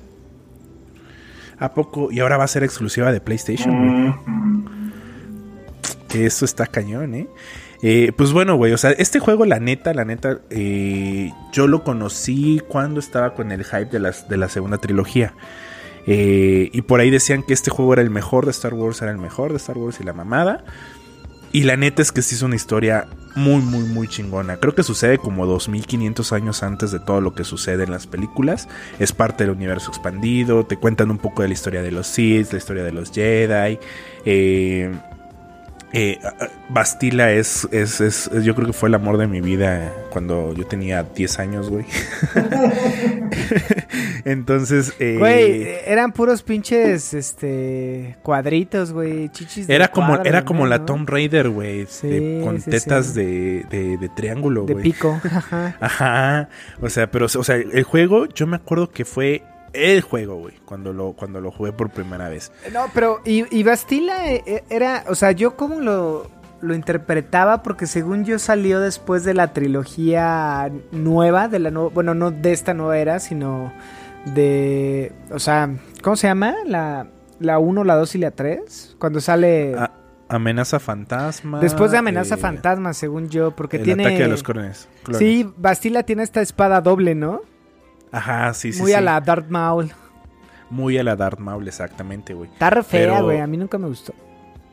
[1.59, 2.11] ¿A poco?
[2.11, 3.75] Y ahora va a ser exclusiva de PlayStation.
[3.75, 4.78] Mhm.
[6.09, 7.27] Que eso está cañón, ¿eh?
[7.81, 11.83] Eh, pues bueno, güey, o sea, este juego, la neta, la neta, eh, yo lo
[11.83, 15.33] conocí cuando estaba con el hype de, de la segunda trilogía.
[16.11, 19.11] Eh, y por ahí decían que este juego era el mejor de Star Wars, era
[19.11, 20.63] el mejor de Star Wars y la mamada.
[21.51, 24.57] Y la neta es que sí es una historia muy, muy, muy chingona.
[24.57, 28.67] Creo que sucede como 2500 años antes de todo lo que sucede en las películas.
[28.99, 30.65] Es parte del universo expandido.
[30.65, 33.79] Te cuentan un poco de la historia de los Sith, la historia de los Jedi.
[34.25, 34.91] Eh,
[35.93, 36.19] eh,
[36.69, 40.65] Bastila es, es, es- yo creo que fue el amor de mi vida cuando yo
[40.67, 41.85] tenía 10 años, güey.
[44.25, 50.65] Entonces, eh, Güey, eran puros pinches este cuadritos, güey, chichis de era como, era como
[50.67, 50.85] la.
[50.85, 53.13] Tomb Raider, güey, Sí, de- con sí, tetas sí.
[53.21, 54.83] De, de, de triángulo, de güey.
[54.83, 55.19] pico.
[55.31, 55.75] Ajá.
[55.79, 56.49] Ajá,
[56.81, 60.55] o sea, pero, o sea, el juego, yo me acuerdo que fue el juego, güey,
[60.65, 62.51] cuando lo, cuando lo jugué por primera vez.
[62.73, 66.29] No, pero y, y Bastila eh, era, o sea, yo como lo,
[66.61, 72.13] lo interpretaba porque según yo salió después de la trilogía nueva, de la nueva, bueno,
[72.13, 73.71] no de esta nueva era, sino
[74.33, 75.69] de, o sea,
[76.01, 76.55] ¿cómo se llama?
[76.65, 77.07] La
[77.39, 79.91] la 1, la 2 y la 3, cuando sale A-
[80.27, 81.61] amenaza fantasma.
[81.61, 84.89] después de Amenaza eh, Fantasma, según yo, porque el tiene ataque de los clones.
[85.17, 87.41] Sí, Bastila tiene esta espada doble, ¿no?
[88.11, 88.81] Ajá, sí, sí.
[88.81, 89.91] Muy a la Darth Maul.
[90.69, 92.49] Muy a la Darth Maul, exactamente, güey.
[92.51, 94.13] Está re fea, Pero- güey, a mí nunca me gustó.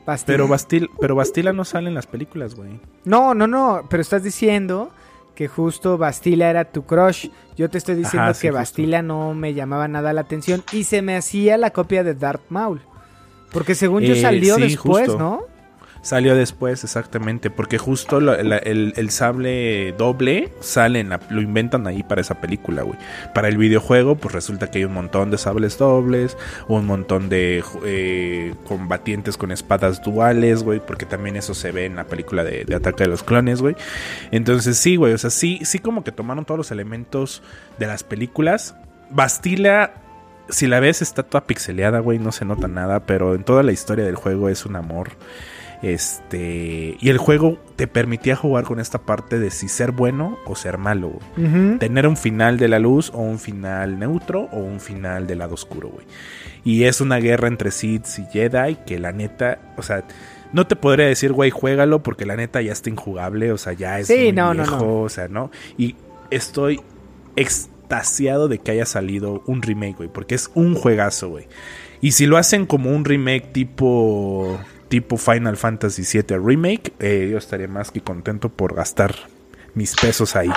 [0.05, 0.33] Bastila.
[0.33, 2.79] Pero, Bastil, pero Bastila no sale en las películas, güey.
[3.03, 4.89] No, no, no, pero estás diciendo
[5.35, 7.27] que justo Bastila era tu crush.
[7.57, 8.53] Yo te estoy diciendo Ajá, que justo.
[8.57, 12.43] Bastila no me llamaba nada la atención y se me hacía la copia de Darth
[12.49, 12.81] Maul.
[13.51, 15.19] Porque según yo Eh, salió sí, después, justo.
[15.19, 15.41] ¿no?
[16.01, 22.03] Salió después, exactamente, porque justo el, el sable doble sale en la- lo inventan ahí
[22.03, 22.97] para esa película, güey.
[23.33, 27.63] Para el videojuego, pues resulta que hay un montón de sables dobles, un montón de
[27.85, 32.63] eh, combatientes con espadas duales, güey, porque también eso se ve en la película de,
[32.65, 33.75] de Ataque de los Clones, güey.
[34.31, 37.41] Entonces sí, güey, o sea, sí, sí como que tomaron todos los elementos
[37.79, 38.75] de las películas.
[39.09, 39.93] Bastila
[40.49, 43.73] si la ves está toda pixeleada, güey, no se nota nada, pero en toda la
[43.73, 45.09] historia del juego es un amor.
[45.83, 50.55] Este, y el juego te permitía jugar con esta parte de si ser bueno o
[50.55, 51.77] ser malo, güey.
[51.77, 55.53] Tener un final de la luz o un final neutro o un final del lado
[55.53, 56.05] oscuro, güey.
[56.63, 60.03] Y es una guerra entre Sith y Jedi que la neta, o sea,
[60.51, 63.99] no te podría decir, güey, juégalo porque la neta ya está injugable, o sea, ya
[63.99, 65.01] es Sí, muy no, no, viejo, no.
[65.01, 65.51] o sea, ¿no?
[65.77, 65.95] Y
[66.31, 66.81] estoy
[67.35, 71.47] extasiado de que haya salido un remake, güey, porque es un juegazo, güey.
[72.01, 77.37] Y si lo hacen como un remake tipo tipo Final Fantasy VII Remake, eh, yo
[77.37, 79.15] estaría más que contento por gastar
[79.73, 80.49] mis pesos ahí.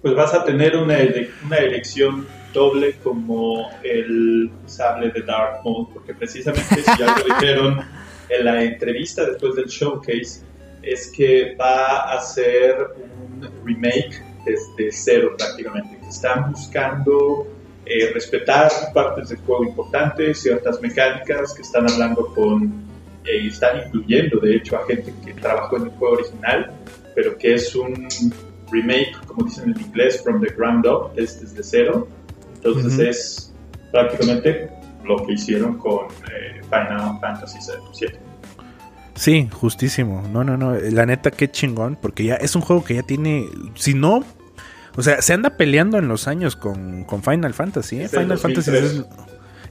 [0.00, 0.96] Pues vas a tener una,
[1.44, 7.80] una elección doble como el sable de Dark Maul, porque precisamente si algo dijeron
[8.28, 10.42] en la entrevista después del showcase
[10.82, 15.98] es que va a ser un remake desde cero prácticamente.
[16.00, 17.46] que Están buscando
[17.86, 22.91] eh, respetar partes del juego importantes, ciertas mecánicas que están hablando con,
[23.24, 26.72] eh, están incluyendo de hecho a gente que trabajó en el juego original,
[27.14, 28.08] pero que es un
[28.70, 32.08] remake, como dicen en inglés, from the ground up, es desde cero.
[32.56, 33.54] Entonces es
[33.90, 34.70] prácticamente
[35.04, 37.58] lo que hicieron con eh, Final Fantasy
[38.00, 38.32] VII.
[39.14, 40.22] Sí, justísimo.
[40.32, 40.74] No, no, no.
[40.74, 41.98] La neta, qué chingón.
[42.00, 43.46] Porque ya es un juego que ya tiene.
[43.74, 44.24] Si no.
[44.96, 48.00] O sea, se anda peleando en los años con, con Final Fantasy.
[48.00, 48.08] ¿eh?
[48.08, 48.82] Final Fantasy 2003.
[48.82, 49.06] es,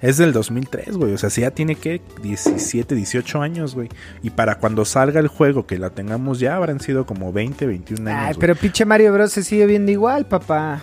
[0.01, 1.13] es del 2003, güey.
[1.13, 3.89] O sea, si ya tiene que 17, 18 años, güey.
[4.23, 8.09] Y para cuando salga el juego, que la tengamos ya, habrán sido como 20, 21
[8.09, 8.23] años.
[8.29, 9.31] Ay, pero pinche Mario Bros.
[9.31, 10.81] se sigue viendo igual, papá.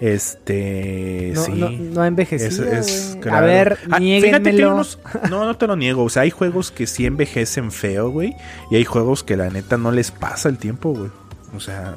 [0.00, 1.32] Este.
[1.34, 1.52] No, sí.
[1.52, 3.20] no, no ha envejecido, Es- es- güey.
[3.22, 3.38] claro.
[3.38, 4.74] A ver, Ah, fíjate que hay niéguenmelo.
[4.74, 4.98] unos-
[5.30, 6.04] no, no te lo niego.
[6.04, 8.34] O sea, hay juegos que sí envejecen feo, güey.
[8.70, 11.10] Y hay juegos que la neta no les pasa el tiempo, güey.
[11.56, 11.96] O sea,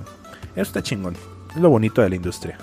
[0.54, 1.16] eso está chingón.
[1.56, 2.58] Es lo bonito de la industria.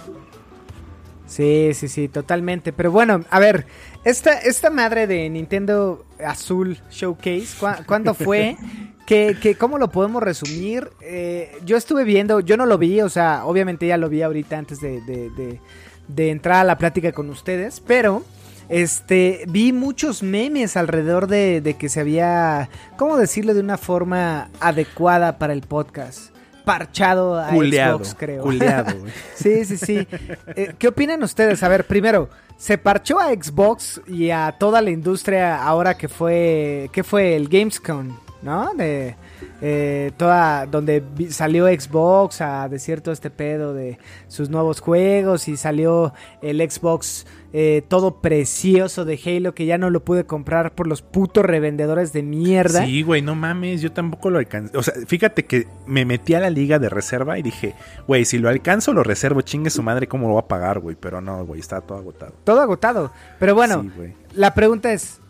[1.26, 2.72] Sí, sí, sí, totalmente.
[2.72, 3.66] Pero bueno, a ver,
[4.04, 8.56] esta, esta madre de Nintendo Azul Showcase, ¿cuá- ¿cuándo fue?
[9.06, 10.90] ¿Qué, qué, cómo lo podemos resumir?
[11.00, 14.58] Eh, yo estuve viendo, yo no lo vi, o sea, obviamente ya lo vi ahorita
[14.58, 15.60] antes de, de- de-
[16.08, 18.22] de entrar a la plática con ustedes, pero
[18.68, 24.48] este vi muchos memes alrededor de, de que se había, ¿cómo decirlo de una forma
[24.60, 26.34] adecuada para el podcast?
[26.66, 27.98] Parchado a Culeado.
[27.98, 28.42] Xbox, creo.
[28.42, 28.92] Culeado.
[29.36, 30.08] Sí, sí, sí.
[30.48, 31.62] Eh, ¿Qué opinan ustedes?
[31.62, 36.90] A ver, primero, se parchó a Xbox y a toda la industria ahora que fue,
[36.92, 38.72] que fue el Gamescom, ¿no?
[38.74, 39.16] De
[39.60, 45.58] eh, toda, donde salió Xbox a decir todo este pedo de sus nuevos juegos y
[45.58, 50.86] salió el Xbox eh, todo precioso de Halo que ya no lo pude comprar por
[50.86, 52.84] los putos revendedores de mierda.
[52.84, 54.76] Sí, güey, no mames, yo tampoco lo alcancé.
[54.76, 57.74] O sea, fíjate que me metí a la liga de reserva y dije,
[58.06, 60.96] güey, si lo alcanzo, lo reservo, chingue su madre, ¿cómo lo va a pagar, güey?
[61.00, 62.34] Pero no, güey, está todo agotado.
[62.44, 63.12] Todo agotado.
[63.38, 64.12] Pero bueno, Sí.
[64.34, 65.20] La pregunta es,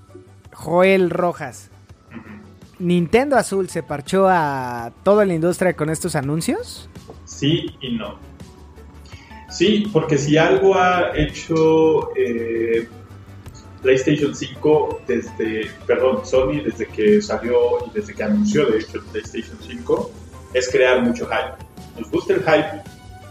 [0.52, 1.70] Joel Rojas,
[2.78, 6.88] ¿Nintendo Azul se parchó a toda la industria con estos anuncios?
[7.24, 8.18] Sí y no.
[9.50, 12.86] Sí, porque si algo ha hecho eh,
[13.82, 19.56] PlayStation 5 desde, perdón, Sony desde que salió y desde que anunció de hecho PlayStation
[19.60, 20.10] 5,
[20.52, 21.64] es crear mucho hype.
[21.98, 22.82] Nos gusta el hype,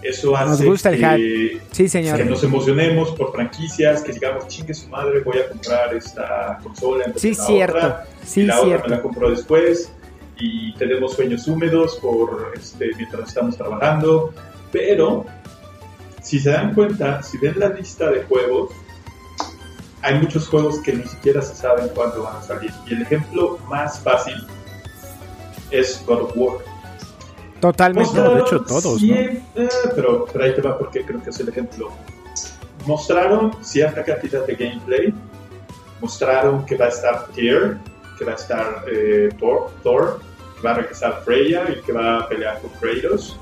[0.08, 2.18] eso hace Nos gusta el que, Sí, señor.
[2.18, 7.06] que nos emocionemos por franquicias, que digamos, chingue su madre, voy a comprar esta consola
[7.16, 7.78] Sí, la cierto.
[7.78, 9.92] otra Sí, y la otra me la compro después
[10.38, 14.34] y tenemos sueños húmedos por este, mientras estamos trabajando
[14.72, 15.26] pero
[16.22, 18.72] si se dan cuenta si ven la lista de juegos
[20.02, 22.72] hay muchos juegos que ni siquiera se saben cuándo van a salir.
[22.86, 24.36] Y el ejemplo más fácil
[25.72, 26.58] es God of War
[27.60, 28.14] Totalmente.
[28.14, 29.16] No, de hecho, todos, ¿no?
[29.16, 29.42] eh,
[29.96, 31.92] pero, pero ahí te va porque creo que es el ejemplo
[32.86, 35.14] mostraron cierta cantidad de gameplay
[36.02, 37.78] mostraron que va a estar Tyr,
[38.18, 40.20] que va a estar eh, Thor, Thor,
[40.56, 43.40] que va a regresar Freya y que va a pelear con Kratos.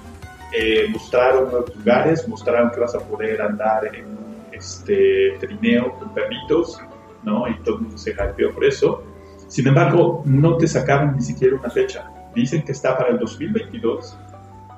[0.54, 4.06] Eh, mostraron nuevos lugares, mostraron que vas a poder andar en
[4.52, 6.80] este trineo con perritos,
[7.24, 7.48] ¿no?
[7.50, 9.04] Y todo el mundo se hypeó por eso.
[9.48, 12.10] Sin embargo, no te sacaron ni siquiera una fecha.
[12.36, 14.18] Dicen que está para el 2022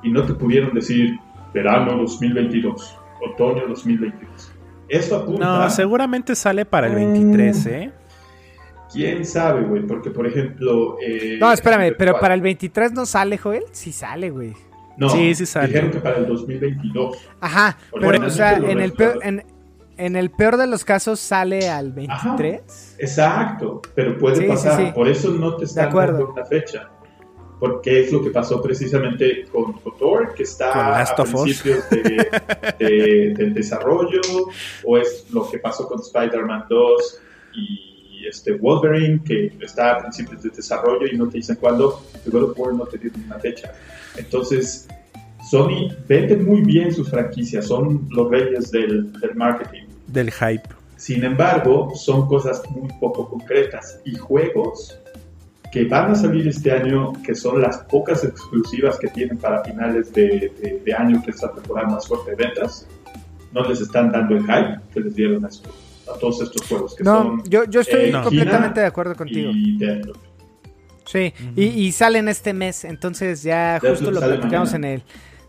[0.03, 1.17] y no te pudieron decir
[1.53, 2.97] verano 2022,
[3.31, 4.51] otoño 2022.
[4.89, 5.45] Eso apunta.
[5.63, 7.13] No, seguramente sale para el Mm.
[7.13, 7.91] 23, ¿eh?
[8.91, 9.81] ¿Quién sabe, güey?
[9.85, 10.97] Porque, por ejemplo...
[11.01, 13.63] eh, No, espérame, pero para el 23 no sale, Joel.
[13.71, 14.53] Sí sale, güey.
[14.97, 15.67] No, Sí, sí sale.
[15.67, 17.17] Dijeron que para el 2022.
[17.41, 19.43] Ajá, pero, o sea, en el, peor, en,
[19.97, 22.95] en el peor de los casos sale al 23.
[22.99, 24.77] Exacto, pero puede Sí, sí, pasar.
[24.85, 24.91] sí.
[24.93, 26.13] Por eso no te están acuerdo.
[26.19, 26.89] dando una fecha.
[27.67, 31.01] Porque es lo que pasó precisamente con Kotor, que está a
[31.45, 32.29] principios de,
[32.79, 34.21] de- del desarrollo,
[34.83, 37.19] o es lo que pasó con Spider-Man 2
[37.53, 42.29] y este Wolverine, que está a principios de desarrollo y no te dicen cuándo, y
[42.29, 43.71] God of War no te dieron una fecha.
[44.17, 44.87] Entonces,
[45.49, 49.83] Sony vende muy bien sus franquicias, son los reyes del, del marketing.
[50.07, 50.63] Del hype.
[50.97, 54.97] Sin embargo, son cosas muy poco concretas y juegos
[55.75, 60.13] que van a salir este año, que son las pocas exclusivas que tienen para finales
[60.13, 62.87] de, de- de año, que es la temporada más fuerte de ventas,
[63.51, 65.73] no les están dando el hype que les dieron a, estos-
[66.15, 69.51] a todos estos juegos que No, son yo, yo estoy eh, completamente de acuerdo contigo.
[69.51, 69.77] y.
[71.03, 75.03] Sí, y, y salen este mes, entonces ya justo lo platicamos en el...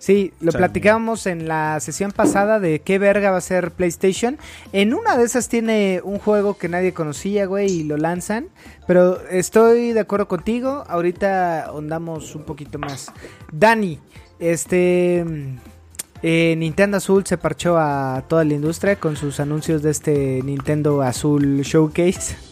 [0.07, 3.73] Sí, lo O sea, platicábamos en la sesión pasada de qué verga va a ser
[3.73, 4.39] PlayStation.
[4.73, 8.47] En una de esas tiene un juego que nadie conocía, güey, y lo lanzan.
[8.87, 10.85] Pero estoy de acuerdo contigo.
[10.87, 13.11] Ahorita ondamos un poquito más.
[13.51, 13.99] Dani,
[14.39, 15.25] este.
[16.23, 21.03] eh, Nintendo Azul se parchó a toda la industria con sus anuncios de este Nintendo
[21.03, 22.37] Azul Showcase.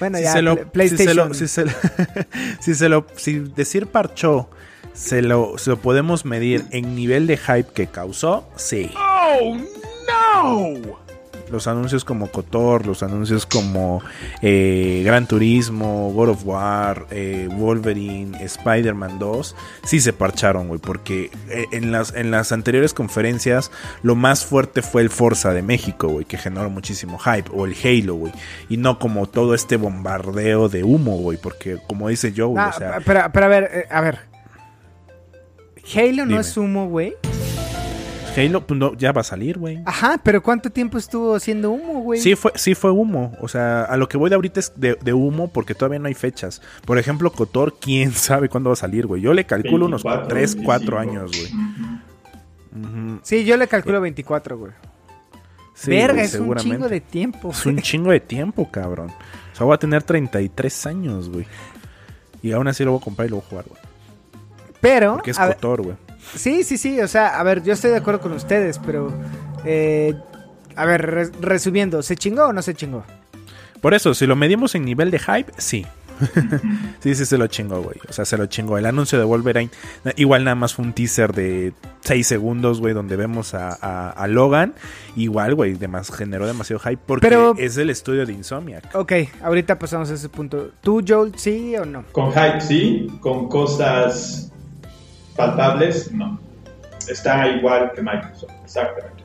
[0.00, 1.28] Bueno, si ya, se lo, PlayStation.
[1.28, 1.72] lo- si se lo-
[2.60, 4.48] si se lo- si decir parchó
[4.94, 8.90] se lo, se lo podemos medir en nivel de hype que causó, sí.
[8.96, 9.56] Oh
[10.08, 11.04] no!
[11.50, 14.02] Los anuncios como Kotor, los anuncios como
[14.40, 21.30] eh, Gran Turismo, God of War, eh, Wolverine, Spider-Man 2, sí se parcharon, güey, porque
[21.50, 23.70] eh, en las, en las anteriores conferencias
[24.02, 27.76] lo más fuerte fue el Forza de México, güey, que generó muchísimo hype, o el
[27.84, 28.32] Halo, güey,
[28.68, 32.72] y no como todo este bombardeo de humo, güey, porque como dice Joe, güey, Ah,
[32.74, 34.33] o sea, pero, pero a ver, a ver.
[35.92, 37.14] Halo no es humo, güey.
[38.36, 39.80] Halo pues, no, ya va a salir, güey.
[39.86, 42.20] Ajá, pero ¿cuánto tiempo estuvo haciendo humo, güey?
[42.20, 43.32] Sí fue, sí fue humo.
[43.40, 46.08] O sea, a lo que voy de ahorita es de, de humo porque todavía no
[46.08, 46.60] hay fechas.
[46.84, 49.22] Por ejemplo, Cotor, quién sabe cuándo va a salir, güey.
[49.22, 50.98] Yo le calculo unos 24, 3, 4 25.
[50.98, 51.50] años, güey.
[53.22, 54.72] Sí, yo le calculo 24, güey.
[55.74, 57.50] Sí, Verga, güey, es un chingo de tiempo.
[57.50, 59.10] Es un chingo de tiempo, cabrón.
[59.52, 61.46] O sea, voy a tener 33 años, güey.
[62.42, 63.80] Y aún así lo voy a comprar y lo voy a jugar, güey.
[64.84, 65.96] Pero, Porque es a Cotor, güey.
[66.36, 69.12] sí, sí, sí, o sea, a ver, yo estoy de acuerdo con ustedes, pero,
[69.64, 70.14] eh,
[70.76, 73.04] a ver, re- resumiendo, ¿se chingó o no se chingó?
[73.80, 75.84] Por eso, si lo medimos en nivel de hype, sí.
[77.00, 77.96] sí, sí se lo chingó, güey.
[78.08, 78.78] O sea, se lo chingó.
[78.78, 79.68] El anuncio de Wolverine,
[80.16, 81.72] igual nada más fue un teaser de
[82.02, 84.74] 6 segundos, güey, donde vemos a, a- a Logan.
[85.16, 88.94] Igual, güey, demas- generó demasiado hype porque Pero- es el estudio de Insomniac.
[88.94, 89.12] Ok,
[89.42, 90.70] ahorita pasamos a ese punto.
[90.82, 92.04] ¿Tú, Joel, sí o no?
[92.12, 94.52] Con hype sí, con cosas
[95.36, 96.38] palpables no.
[97.08, 99.24] Está igual que Microsoft, exactamente.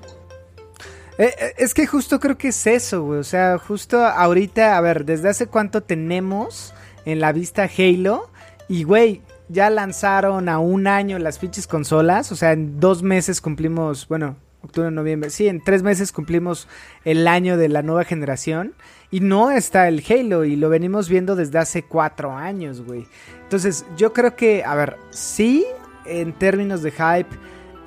[1.20, 3.20] Eh, eh, es que justo creo que es eso, güey.
[3.20, 6.74] O sea, justo ahorita, a ver, ¿desde hace cuánto tenemos
[7.06, 8.30] en la vista Halo?
[8.70, 12.32] Y, güey, ya lanzaron a un año las pinches consolas.
[12.32, 15.30] O sea, en dos meses cumplimos, bueno, octubre, noviembre.
[15.30, 16.70] Sí, en tres meses cumplimos
[17.04, 18.74] el año de la nueva generación.
[19.12, 20.46] Y no está el Halo.
[20.46, 23.08] Y lo venimos viendo desde hace cuatro años, güey.
[23.44, 25.66] Entonces, yo creo que, a ver, sí,
[26.10, 27.36] en términos de hype,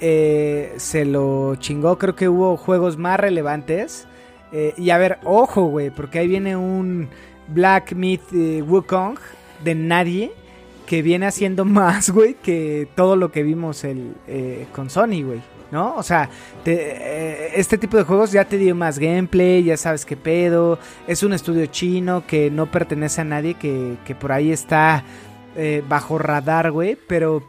[0.00, 1.96] eh, se lo chingó.
[1.98, 4.06] Creo que hubo juegos más relevantes.
[4.52, 7.08] Eh, y a ver, ojo, güey, porque ahí viene un
[7.48, 9.16] Black Myth eh, Wukong
[9.64, 10.32] de nadie
[10.86, 14.14] que viene haciendo más, güey, que todo lo que vimos el,
[14.72, 15.40] con Sony, güey.
[15.70, 15.94] ¿No?
[15.96, 16.28] O sea,
[16.64, 20.78] te- este tipo de juegos ya te dio más gameplay, ya sabes qué pedo.
[21.06, 25.02] Es un estudio chino que no pertenece a nadie, que, que por ahí está
[25.88, 26.98] bajo radar, güey.
[27.06, 27.42] Pero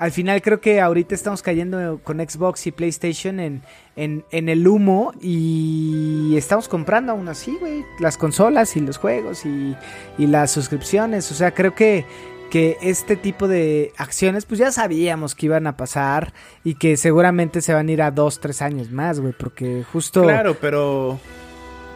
[0.00, 3.62] al final creo que ahorita estamos cayendo con Xbox y PlayStation en,
[3.96, 9.44] en, en el humo y estamos comprando aún así, güey, las consolas y los juegos
[9.44, 9.76] y,
[10.16, 11.30] y las suscripciones.
[11.30, 12.06] O sea, creo que,
[12.50, 16.32] que este tipo de acciones, pues ya sabíamos que iban a pasar
[16.64, 20.22] y que seguramente se van a ir a dos, tres años más, güey, porque justo...
[20.22, 21.20] Claro, pero.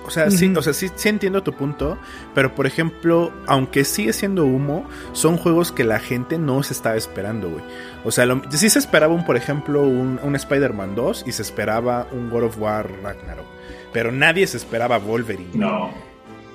[0.07, 1.96] O sea, sí, o sea sí, sí entiendo tu punto.
[2.34, 6.96] Pero por ejemplo, aunque sigue siendo humo, son juegos que la gente no se estaba
[6.96, 7.64] esperando, güey.
[8.05, 11.42] O sea, lo- sí se esperaba un, por ejemplo, un, un Spider-Man 2 y se
[11.42, 13.46] esperaba un God of War Ragnarok.
[13.92, 15.50] Pero nadie se esperaba Wolverine.
[15.55, 15.90] No.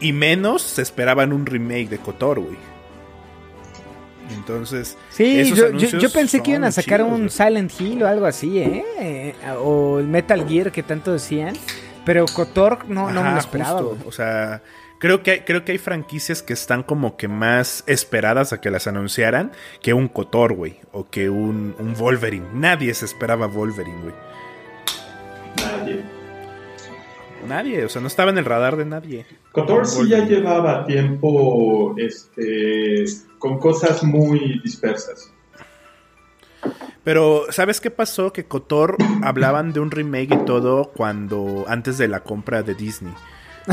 [0.01, 2.57] Y menos se esperaban un remake de Kotor, güey.
[4.35, 7.29] Entonces, Sí, esos yo, yo, anuncios yo pensé que iban a sacar chidos, un.
[7.29, 8.85] Silent Hill o algo así, ¿eh?
[8.99, 11.55] Eh, O el Metal Gear que tanto decían.
[12.09, 14.07] Pero Kotor no, no me lo esperaba, justo.
[14.07, 14.63] O sea,
[14.97, 18.71] creo que, hay, creo que hay franquicias que están como que más esperadas a que
[18.71, 19.51] las anunciaran
[19.83, 20.77] que un Kotor, güey.
[20.91, 22.47] O que un, un Wolverine.
[22.51, 24.15] Nadie se esperaba Wolverine, güey.
[25.57, 26.01] Nadie.
[27.47, 29.27] Nadie, o sea, no estaba en el radar de nadie.
[29.51, 33.05] Kotor sí ya llevaba tiempo este,
[33.37, 35.31] con cosas muy dispersas.
[37.03, 38.33] Pero, ¿sabes qué pasó?
[38.33, 43.13] Que Kotor hablaban de un remake y todo cuando antes de la compra de Disney.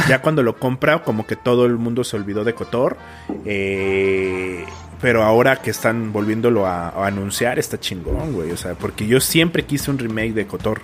[0.09, 2.97] Ya cuando lo compra, como que todo el mundo se olvidó de Kotor.
[3.45, 4.65] eh,
[5.01, 8.51] pero ahora que están volviéndolo a, a anunciar, está chingón, güey.
[8.51, 10.81] O sea, porque yo siempre quise un remake de Kotor.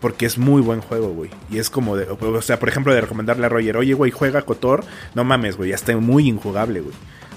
[0.00, 1.30] Porque es muy buen juego, güey.
[1.50, 2.06] Y es como de.
[2.08, 4.84] O sea, por ejemplo, de recomendarle a Roger, oye, güey, juega Kotor.
[5.14, 6.94] No mames, güey, ya está muy injugable, güey.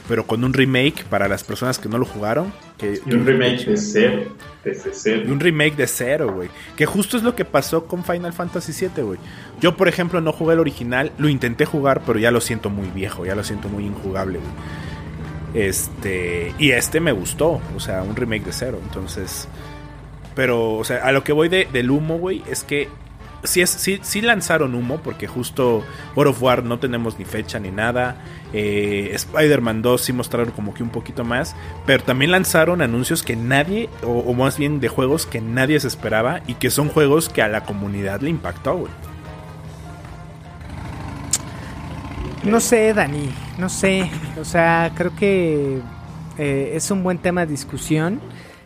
[0.08, 2.52] Pero con un remake para las personas que no lo jugaron.
[2.78, 4.24] Que, Y un remake de cero.
[4.64, 5.24] Desde y cero.
[5.28, 6.50] un remake de cero, güey.
[6.76, 9.20] Que justo es lo que pasó con Final Fantasy VII, güey.
[9.60, 11.12] Yo, por ejemplo, no jugué el original.
[11.18, 13.26] Lo intenté jugar, pero ya lo siento muy viejo.
[13.26, 15.66] Ya lo siento muy injugable, güey.
[15.68, 16.54] Este.
[16.58, 17.62] Y este me gustó.
[17.76, 18.80] O sea, un remake de cero.
[18.84, 19.48] Entonces.
[20.36, 22.90] pero, o sea, a lo que voy de, del humo, güey, es que
[23.44, 23.70] sí, es,
[24.02, 25.84] sí, lanzaron humo, porque justo
[26.16, 28.18] God of War no tenemos ni fecha ni nada.
[28.54, 33.36] Eh, Spider-Man 2 sí mostraron como que un poquito más, pero también lanzaron anuncios que
[33.36, 37.30] nadie, o, o más bien de juegos que nadie se esperaba y que son juegos
[37.30, 38.92] que a la comunidad le impactó, güey.
[42.44, 43.30] No sé, Dani,
[43.60, 44.10] no sé.
[44.40, 45.80] O sea, creo que
[46.40, 48.20] eh, es un buen tema de discusión.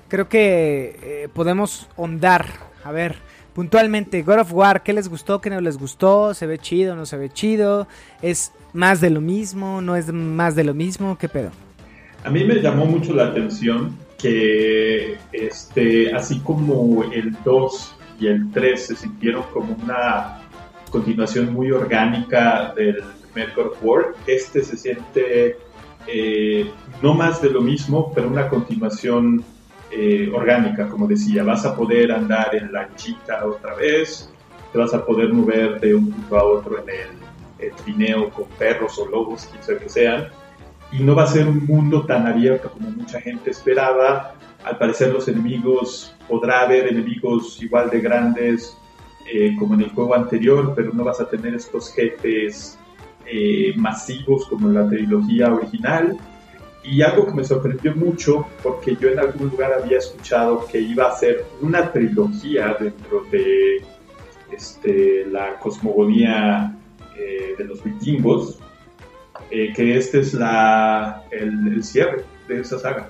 [0.07, 2.45] Creo que eh, podemos hondar.
[2.85, 3.17] A ver,
[3.55, 5.39] puntualmente, God of War, ¿qué les gustó?
[5.39, 6.33] ¿Qué no les gustó?
[6.33, 6.93] ¿Se ve chido?
[6.95, 7.87] ¿No se ve chido?
[8.21, 9.81] ¿Es más de lo mismo?
[9.81, 11.17] ¿No es más de lo mismo?
[11.17, 11.51] ¿Qué pedo?
[12.25, 18.51] A mí me llamó mucho la atención que, este, así como el 2 y el
[18.51, 20.41] 3 se sintieron como una
[20.89, 25.57] continuación muy orgánica del primer God of War, este se siente
[26.07, 26.69] eh,
[27.01, 29.43] no más de lo mismo, pero una continuación
[29.97, 31.43] eh, orgánica, como decía.
[31.43, 34.29] Vas a poder andar en la chita otra vez,
[34.71, 38.45] te vas a poder mover de un punto a otro en el, el trineo con
[38.59, 40.27] perros o lobos, quien sea que sean.
[40.91, 44.35] Y no va a ser un mundo tan abierto como mucha gente esperaba.
[44.65, 48.77] Al parecer los enemigos, podrá haber enemigos igual de grandes
[49.31, 52.77] eh, como en el juego anterior, pero no vas a tener estos jefes
[53.25, 56.17] eh, masivos como en la trilogía original.
[56.87, 61.07] Y algo que me sorprendió mucho, porque yo en algún lugar había escuchado que iba
[61.07, 63.83] a ser una trilogía dentro de
[64.51, 66.77] este, la cosmogonía
[67.17, 68.59] eh, de los vikingos,
[69.49, 73.09] eh, que este es la, el, el, cierre de esa saga.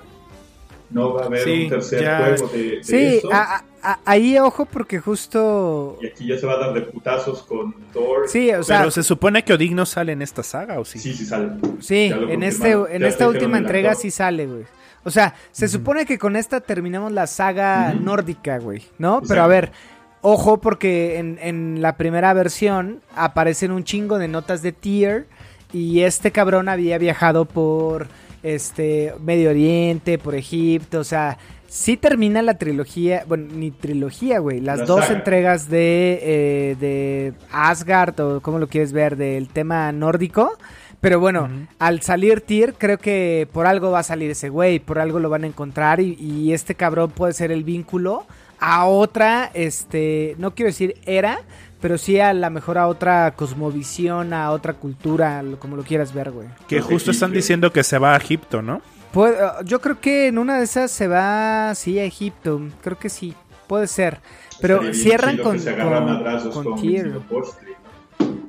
[0.90, 3.28] No va a haber Sí, un tercer ya- juego de, de Sí, eso.
[3.32, 5.98] a- a- ahí ojo porque justo...
[6.00, 8.28] Y aquí ya se va a dar de putazos con Thor.
[8.28, 10.98] Sí, o sea, pero se supone que Odin no sale en esta saga, ¿o sí?
[10.98, 11.50] sí, sí sale.
[11.80, 14.64] Sí, en, este, en Ya esta última entrega sí sale, güey.
[15.04, 19.14] O sea, se supone que con esta terminamos la saga nórdica, güey, ¿no?
[19.14, 19.28] Exacto.
[19.28, 19.72] Pero a ver,
[20.20, 25.26] ojo porque en, en la primera versión aparecen un chingo de notas de tier
[25.72, 28.08] y este cabrón había viajado por
[28.54, 31.38] este Medio Oriente, por Egipto, o sea,
[31.68, 35.18] sí termina la trilogía, bueno, ni trilogía, güey, las La dos saga.
[35.18, 40.56] entregas de, eh, de Asgard o como lo quieres ver, del tema nórdico.
[41.00, 44.98] Pero bueno, al salir Tyr, creo que por algo va a salir ese güey, por
[44.98, 48.26] algo lo van a encontrar y, y este cabrón puede ser el vínculo
[48.58, 51.40] a otra, este, no quiero decir era,
[51.80, 56.12] pero sí a la mejor a otra cosmovisión, a otra cultura, lo- como lo quieras
[56.14, 56.48] ver, güey.
[56.68, 58.80] Que justo están diciendo que se va a Egipto, ¿no?
[59.12, 62.98] Puede- uh, yo creo que en una de esas se va, sí, a Egipto, creo
[62.98, 63.34] que sí,
[63.66, 64.20] puede ser.
[64.60, 67.44] Pero cierran con, se con- con con.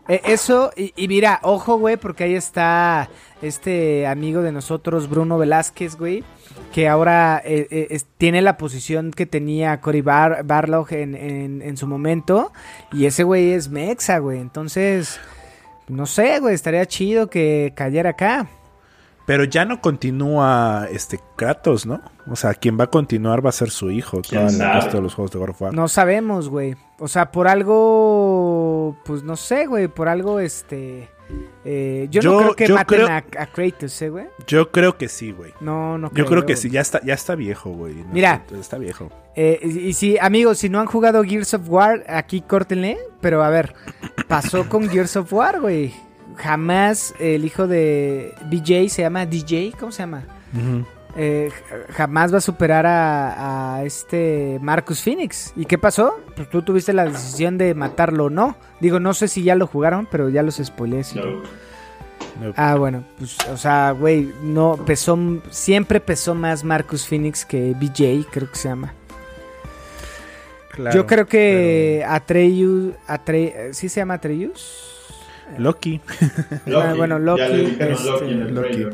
[0.09, 3.09] Eh, eso, y, y mira, ojo, güey, porque ahí está
[3.41, 6.23] este amigo de nosotros, Bruno Velázquez, güey,
[6.73, 11.77] que ahora eh, eh, tiene la posición que tenía Cory Bar Barlog en, en- en
[11.77, 12.51] su momento,
[12.91, 15.19] y ese güey es Mexa, güey, entonces,
[15.87, 18.47] no sé, güey, estaría chido que cayera acá.
[19.25, 22.01] Pero ya no continúa este Kratos, ¿no?
[22.31, 24.73] O sea, quien va a continuar va a ser su hijo, ¿Quién todo en el
[24.75, 25.73] resto de los juegos de God of War.
[25.73, 31.09] No sabemos, güey, o sea, por algo, pues no sé, güey, por algo, este...
[31.65, 34.25] eh, yo, Yo- no creo que maten creo- a, a Kratos, ¿eh, güey?
[34.47, 35.53] Yo creo que sí, güey.
[35.59, 36.61] No, no Yo creo que güey.
[36.61, 37.95] sí, ya está, ya está viejo, güey.
[37.95, 38.43] No Mira.
[38.57, 39.11] está- viejo.
[39.35, 42.97] Eh, y, si, amigos, si no han jugado Gears of War, aquí córtenle.
[43.21, 43.73] Pero a ver,
[44.27, 45.93] pasó con Gears of War, güey.
[46.37, 50.23] Jamás el hijo de BJ se llama DJ, ¿cómo se llama?
[51.19, 51.49] Eh,
[51.93, 55.51] jamás va a superar a, a este Marcus Phoenix.
[55.55, 56.19] ¿Y qué pasó?
[56.35, 58.55] Pues tú tuviste la decisión de matarlo o no.
[58.79, 61.03] Digo, no sé si ya lo jugaron, pero ya los spoileé.
[61.03, 61.19] sí.
[61.19, 61.41] No.
[62.41, 62.53] No.
[62.55, 65.17] Ah, bueno, pues, o sea, güey, no, pesó,
[65.49, 68.93] siempre pesó más Marcus Phoenix que BJ, creo que se llama.
[70.69, 74.83] Claro, Yo creo que Atreus, Atre, ¿sí se llama Atreus?
[75.49, 75.99] pero- Loki.
[76.75, 78.85] Ah, bueno, Loki, Ya le dijeron este, Loki en el Loki.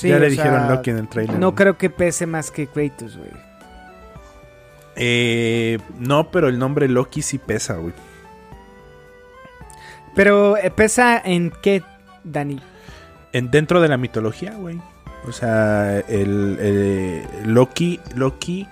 [0.00, 1.38] Sí, ya le sea, dijeron Loki en el trailer.
[1.38, 3.30] No creo que pese más que Kratos, güey.
[4.96, 7.94] Eh, no, pero el nombre Loki sí pesa, güey.
[10.14, 11.82] Pero eh, pesa en qué,
[12.24, 12.60] Dani?
[13.32, 14.80] En, dentro de la mitología, güey.
[15.26, 18.66] O sea, el, eh, Loki, Loki.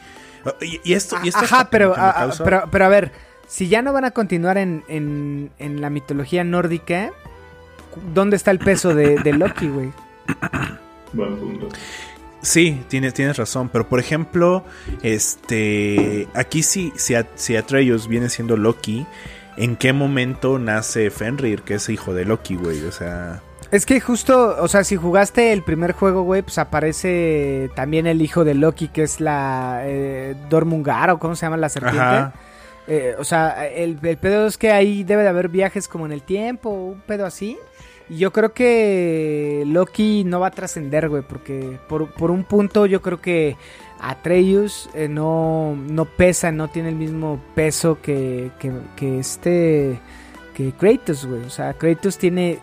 [0.63, 3.13] Y, y esto, y esto Ajá, pero, a- a- causa- pero, pero a ver,
[3.47, 7.11] si ya no van a continuar en, en, en la mitología nórdica,
[8.15, 9.93] ¿dónde está el peso de, de Loki, güey?
[11.13, 11.69] Buen punto.
[12.43, 13.69] Sí, tienes, tienes razón.
[13.69, 14.65] Pero por ejemplo,
[15.03, 16.29] este.
[16.35, 19.07] Aquí sí, si, a- si Atreus viene siendo Loki,
[19.57, 22.83] ¿en qué momento nace Fenrir, que es hijo de Loki, güey?
[22.85, 23.43] O sea.
[23.71, 28.23] Es que justo, o sea, si jugaste el primer juego, güey, pues aparece también el
[28.23, 32.01] hijo de Loki, que es la eh, Dormungar, o cómo se llama la serpiente.
[32.01, 32.33] Ajá.
[32.87, 36.13] Eh, o sea, el, el pedo es que ahí debe de haber viajes como en
[36.13, 37.59] el tiempo, un pedo así.
[38.11, 42.87] Y yo creo que Loki no va a trascender, güey, porque por, por un punto
[42.87, 43.57] yo creo que
[44.01, 50.01] Atreus eh, no, no pesa, no tiene el mismo peso que, que, que este,
[50.55, 51.43] que Kratos, güey.
[51.43, 52.61] O sea, Kratos tiene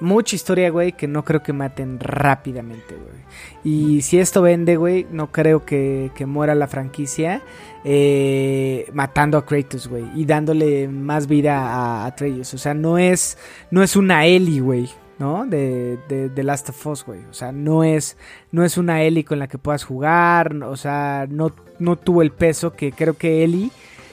[0.00, 3.22] mucha historia, güey, que no creo que maten rápidamente, güey.
[3.64, 7.40] Y si esto vende, güey, no creo que, que muera la franquicia
[7.84, 12.54] eh, matando a Kratos, güey, y dándole más vida a Atreus.
[12.54, 13.36] O sea, no es,
[13.70, 14.88] no es una Ellie, güey.
[15.18, 15.46] ¿no?
[15.46, 17.20] De, de, de Last of Us, güey.
[17.30, 18.16] O sea, no es,
[18.50, 20.52] no es una Ellie con la que puedas jugar.
[20.64, 23.70] O sea, no, no tuvo el peso que creo que Ellie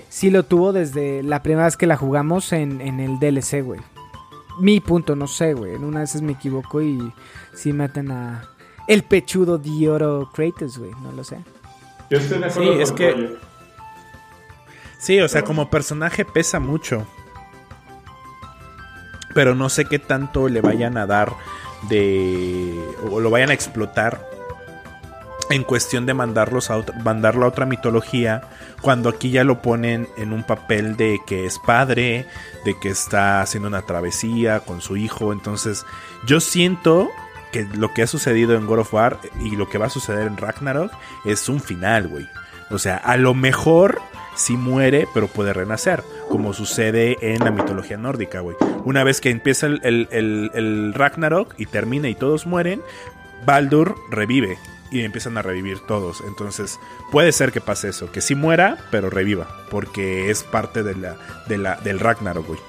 [0.10, 3.80] sí lo tuvo desde la primera vez que la jugamos en, en el DLC, güey.
[4.62, 5.74] Mi punto, no sé, güey.
[5.74, 7.12] En una vez me equivoco y
[7.56, 8.44] sí meten a
[8.88, 10.92] el pechudo de oro Kratos, güey.
[11.02, 11.38] No lo sé.
[12.12, 13.49] Yo estoy de acuerdo Sí, es que- Roger.
[15.00, 17.08] Sí, o sea, como personaje pesa mucho.
[19.34, 21.34] Pero no sé qué tanto le vayan a dar
[21.90, 22.78] de.
[23.10, 24.28] o lo vayan a explotar
[25.52, 28.42] en cuestión de mandarlos a otra- mandarlo a otra mitología.
[28.82, 32.26] Cuando aquí ya lo ponen en un papel de que es padre,
[32.66, 35.32] de que está haciendo una travesía con su hijo.
[35.32, 35.86] Entonces,
[36.26, 37.10] yo siento
[37.52, 40.28] que lo que ha sucedido en God of War y lo que va a suceder
[40.28, 40.92] en Ragnarok
[41.26, 42.28] es un final, güey.
[42.72, 44.00] O sea, a lo mejor
[44.40, 48.56] sí muere, pero puede renacer, como sucede en la mitología nórdica, güey.
[48.86, 52.82] Una vez que empieza el, el- el- el Ragnarok y termina y todos mueren,
[53.46, 54.58] Baldur revive
[54.92, 56.22] y empiezan a revivir todos.
[56.28, 56.80] Entonces,
[57.12, 61.16] puede ser que pase eso, que sí muera, pero reviva, porque es parte de la,
[61.48, 62.60] de la, del Ragnarok, güey.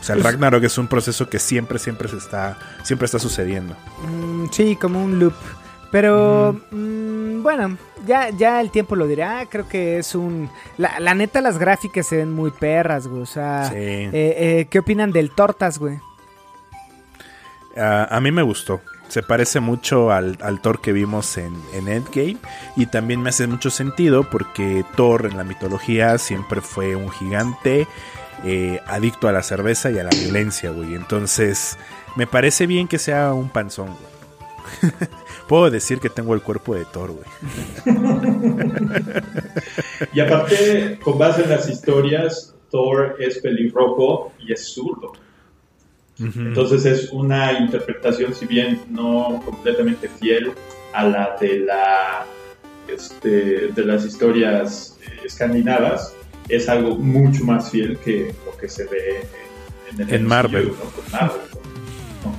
[0.00, 3.76] O sea, el Ragnarok es un proceso que siempre, siempre se está, siempre está sucediendo.
[4.02, 5.34] Mm, sí, como un loop.
[5.90, 7.76] Pero mm, bueno,
[8.06, 9.44] ya, ya el tiempo lo dirá.
[9.50, 10.48] Creo que es un.
[10.78, 13.22] La, la neta, las gráficas se ven muy perras, güey.
[13.22, 13.74] O sea, Sí.
[13.76, 15.98] eh, eh, ¿qué opinan del Tortas, güey?
[17.76, 18.80] A mí me gustó.
[19.08, 22.36] Se parece mucho al, al Thor que vimos en, en Endgame.
[22.76, 27.86] Y también me hace mucho sentido porque Thor en la mitología siempre fue un gigante
[28.44, 30.94] eh, adicto a la cerveza y a la violencia, güey.
[30.94, 31.76] Entonces,
[32.16, 34.92] me parece bien que sea un panzón, güey.
[35.50, 37.26] Puedo decir que tengo el cuerpo de Thor, güey.
[40.12, 45.12] Y aparte, con base en las historias, Thor es pelirrojo y es zurdo.
[46.20, 50.52] Entonces es una interpretación, si bien no completamente fiel
[50.92, 52.26] a la de la
[52.86, 56.14] este, de las historias eh, escandinavas,
[56.48, 59.26] es algo mucho más fiel que lo que se ve
[59.90, 60.68] en, el En Marvel.
[60.68, 61.40] Con Marvel,
[62.22, 62.34] con,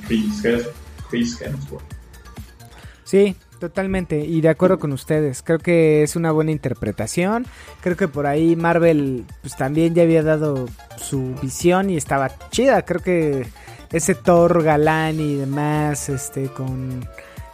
[1.09, 2.00] Chris Hemsworth.
[3.11, 4.23] Sí, totalmente.
[4.23, 5.43] Y de acuerdo con ustedes.
[5.43, 7.45] Creo que es una buena interpretación.
[7.81, 12.83] Creo que por ahí Marvel pues también ya había dado su visión y estaba chida.
[12.85, 13.45] Creo que
[13.91, 17.05] ese Thor galán y demás, este, con,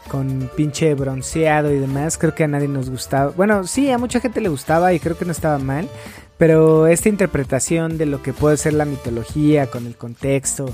[0.08, 3.32] con pinche bronceado y demás, creo que a nadie nos gustaba.
[3.32, 5.90] Bueno, sí, a mucha gente le gustaba y creo que no estaba mal.
[6.38, 10.70] Pero esta interpretación de lo que puede ser la mitología con el contexto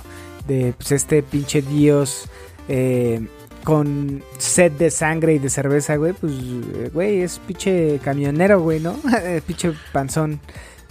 [0.45, 2.29] de pues, este pinche dios
[2.67, 3.25] eh,
[3.63, 8.79] con sed de sangre y de cerveza, güey, pues, eh, güey, es pinche camionero, güey,
[8.79, 8.99] ¿no?
[9.47, 10.39] pinche panzón.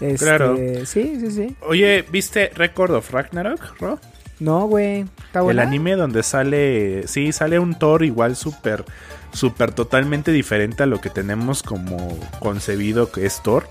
[0.01, 0.57] Este, Claro.
[0.85, 1.57] Sí, sí, sí.
[1.61, 4.01] Oye, ¿viste Record of Ragnarok, Ro?
[4.43, 5.07] No, güey.
[5.27, 8.85] Está El anime donde sale, sí, sale un Thor igual súper,
[9.33, 13.69] súper totalmente diferente a lo que tenemos como concebido que es Thor.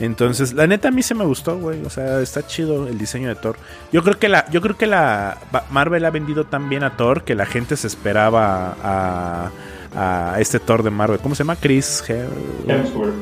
[0.00, 1.84] Entonces, la neta a mí se me gustó, güey.
[1.84, 3.56] O sea, está chido el diseño de Thor.
[3.92, 5.38] Yo creo que la, yo creo que la
[5.70, 9.50] Marvel ha vendido tan bien a Thor que la gente se esperaba a,
[9.94, 11.20] a este Thor de Marvel.
[11.20, 11.56] ¿Cómo se llama?
[11.56, 12.28] Chris Hem-
[12.66, 13.12] Hemsworth.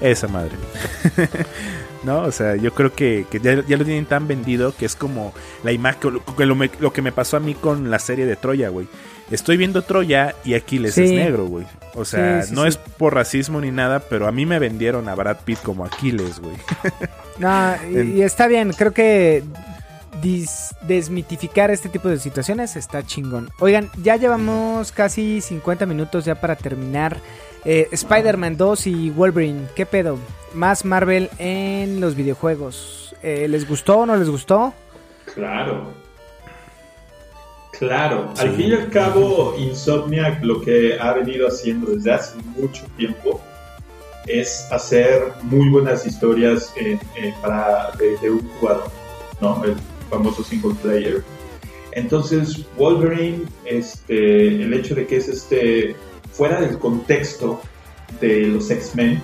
[0.00, 0.52] esa madre.
[2.02, 2.22] ¿No?
[2.22, 5.34] O sea, yo creo que, que ya, ya lo tienen tan vendido que es como
[5.62, 8.24] la imagen, lo, que lo me- lo que me pasó a mí con la serie
[8.24, 8.86] de Troya, güey.
[9.30, 11.04] Estoy viendo Troya y Aquiles Sí.
[11.04, 11.66] es negro, güey.
[11.94, 15.08] O sea, Sí, sí, no es por racismo ni nada, pero a mí me vendieron
[15.08, 16.56] a Brad Pitt como Aquiles, güey.
[17.38, 19.42] No, y, está bien, creo que
[20.22, 23.50] dis- desmitificar este tipo de situaciones está chingón.
[23.60, 27.18] Oigan, ya llevamos casi 50 minutos ya para terminar.
[27.64, 30.18] Eh, Spider-Man 2 y Wolverine, ¿qué pedo?
[30.54, 33.14] Más Marvel en los videojuegos.
[33.22, 34.72] Eh, ¿Les gustó o no les gustó?
[35.34, 35.92] Claro.
[37.78, 38.32] Claro.
[38.36, 43.40] Al fin y al cabo, Insomniac lo que ha venido haciendo desde hace mucho tiempo
[44.26, 48.90] es hacer muy buenas historias eh, eh, para, de, de un jugador,
[49.40, 49.64] ¿no?
[49.64, 49.76] El
[50.10, 51.22] famoso single player.
[51.92, 55.96] Entonces, Wolverine, este, el hecho de que es este
[56.32, 57.60] fuera del contexto
[58.20, 59.20] de los X-Men,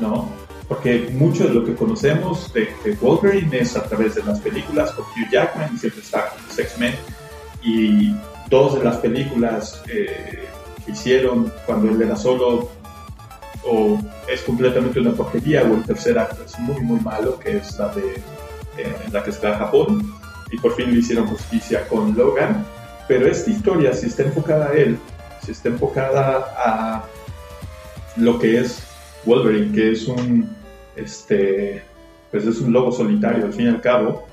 [0.00, 0.28] ¿no?
[0.72, 4.90] Porque mucho de lo que conocemos de, de, Wolverine es a través de las películas
[4.92, 6.94] con Hugh Jackman y siempre está con los X-Men.
[7.62, 8.14] Y
[8.48, 10.48] dos de las películas eh,
[10.82, 12.70] que hicieron cuando él era solo
[13.64, 17.78] o es completamente una porquería o el tercer acto es muy muy malo que es
[17.78, 18.14] la de
[18.78, 20.10] eh, la que está Japón
[20.50, 22.64] y por fin le hicieron justicia con Logan
[23.06, 24.98] pero esta historia si está enfocada a él
[25.44, 27.04] si está enfocada a
[28.16, 28.82] lo que es
[29.26, 30.61] Wolverine que es un
[30.96, 31.82] este
[32.30, 34.26] pues es un lobo solitario al fin y al cabo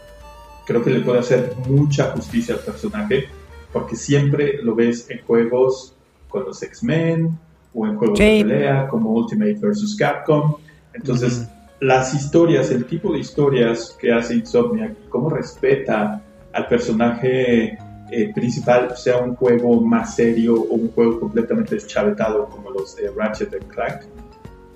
[0.65, 3.27] creo que le puede hacer mucha justicia al personaje
[3.73, 5.95] porque siempre lo ves en juegos
[6.29, 7.37] con los X-Men
[7.73, 9.95] o en juegos de pelea como Ultimate vs.
[9.97, 10.55] Capcom.
[10.93, 11.47] Entonces,
[11.79, 17.77] las historias, el tipo de historias que hace Insomniac, cómo respeta al personaje
[18.11, 23.11] eh, principal, sea un juego más serio o un juego completamente deschavetado como los de
[23.11, 24.01] Ratchet Clank,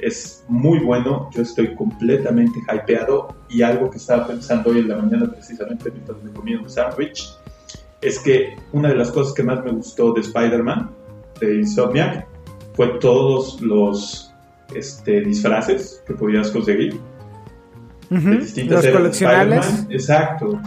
[0.06, 1.30] es muy bueno.
[1.34, 6.22] Yo estoy completamente hypeado y algo que estaba pensando hoy en la mañana precisamente mientras
[6.24, 7.38] me comía un sándwich
[8.02, 10.92] es que una de las cosas que más me gustó de Spider-Man,
[11.40, 12.28] de Insomniac,
[12.74, 14.34] fue todos los
[14.76, 17.00] este, disfraces que podías conseguir.
[18.10, 19.88] de distintas los coleccionables.
[19.90, 20.60] Exacto.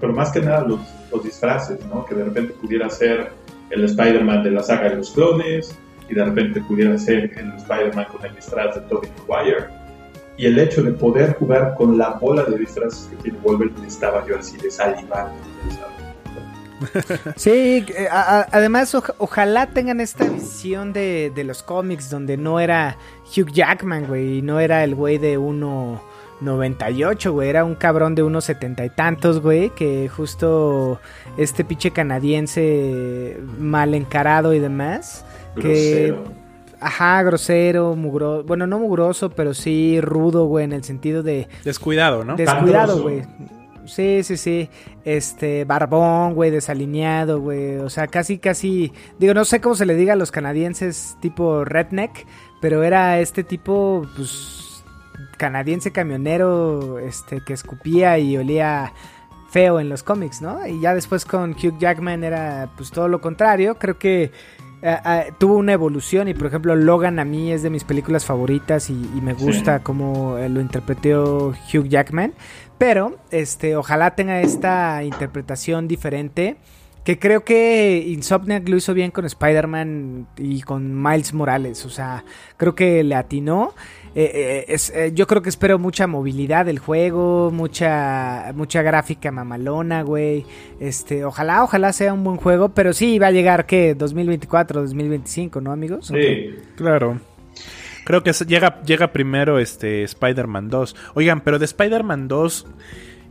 [0.00, 0.80] Pero más que nada los,
[1.10, 2.04] los, disfraces, ¿no?
[2.04, 3.30] Que de repente pudiera ser
[3.70, 5.78] el Spider-Man de la saga de los clones
[6.12, 9.64] y de repente pudiera ser el Spider-Man con el disfraz de Tobey Maguire.
[10.36, 14.26] Y el hecho de poder jugar con la bola de disfraces que tiene Wolverine estaba
[14.26, 15.32] yo así de salivando.
[17.36, 24.06] Sí, eh, además ojalá tengan esta visión de, los cómics donde no era Hugh Jackman,
[24.06, 28.84] güey, y no era el güey de 1.98, güey, era un cabrón de unos setenta
[28.84, 31.00] y tantos, güey, que justo
[31.36, 35.24] este pinche canadiense mal encarado y demás,
[35.60, 36.14] que...
[36.80, 38.42] Ajá, grosero, mugroso.
[38.42, 41.46] Bueno, no mugroso, pero sí rudo, güey, en el sentido de.
[41.62, 42.34] Descuidado, ¿no?
[42.34, 43.22] Descuidado, güey.
[43.84, 44.68] Sí, sí, sí.
[45.04, 47.76] Este, barbón, güey, desalineado, güey.
[47.76, 48.92] O sea, casi, casi.
[49.18, 52.26] Digo, no sé cómo se le diga a los canadienses tipo redneck,
[52.60, 54.84] pero era este tipo, pues,
[55.36, 58.92] canadiense camionero, este, que escupía y olía
[59.50, 60.66] feo en los cómics, ¿no?
[60.66, 63.76] Y ya después con Hugh Jackman era, pues, todo lo contrario.
[63.78, 64.30] Creo que.
[64.82, 68.24] Eh, eh, tuvo una evolución y por ejemplo Logan a mí es de mis películas
[68.24, 72.32] favoritas y, me gusta cómo lo interpretó Hugh Jackman
[72.82, 76.56] pero, este, ojalá tenga esta interpretación diferente.
[77.04, 81.86] Que creo que Insomniac lo hizo bien con Spider-Man y con Miles Morales.
[81.86, 82.24] O sea,
[82.56, 83.72] creo que le atinó.
[84.14, 90.02] Eh, eh, eh, yo creo que espero mucha movilidad del juego, mucha, mucha gráfica mamalona,
[90.02, 90.44] güey.
[90.80, 93.94] Este, ojalá, ojalá sea un buen juego, pero sí va a llegar, ¿qué?
[93.94, 96.08] 2024, 2025, ¿no, amigos?
[96.08, 97.20] Sí, claro.
[98.04, 100.96] Creo que llega, llega primero este Spider-Man 2.
[101.14, 102.66] Oigan, pero de Spider-Man 2,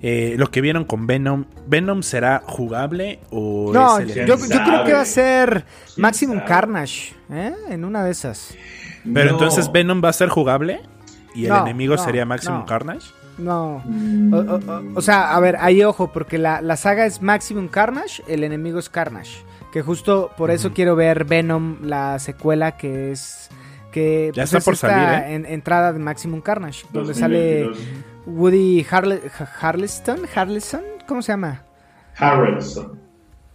[0.02, 4.94] eh, lo que vieron con Venom, ¿Venom será jugable o No, yo, yo, creo que
[4.94, 5.66] va a ser
[5.98, 7.54] Maximum Carnage, ¿eh?
[7.70, 8.56] En una de esas.
[9.14, 10.82] Pero entonces Venom va a ser jugable
[11.34, 13.12] y el enemigo sería Maximum Carnage.
[13.38, 13.84] No.
[14.96, 18.80] O, sea, a ver, ahí ojo, porque la, la, saga es Maximum Carnage, el enemigo
[18.80, 19.44] es Carnage.
[19.72, 23.50] Que justo por eso quiero ver Venom, la secuela que es
[23.92, 25.36] que ya pues, está por salir, ¿eh?
[25.36, 27.70] en, entrada de Maximum Carnage, donde sale
[28.26, 31.64] Woody Harleston, Harleston, ¿cómo se llama?
[32.16, 33.01] Harrelson.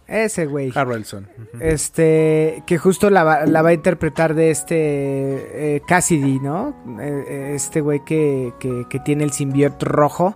[0.07, 0.71] Ese güey.
[0.73, 1.27] Harrelson.
[1.59, 6.75] Este, que justo la, va a interpretar de este eh, Cassidy, ¿no?
[7.01, 10.35] Eh, este güey que, que, que, tiene el simbionte rojo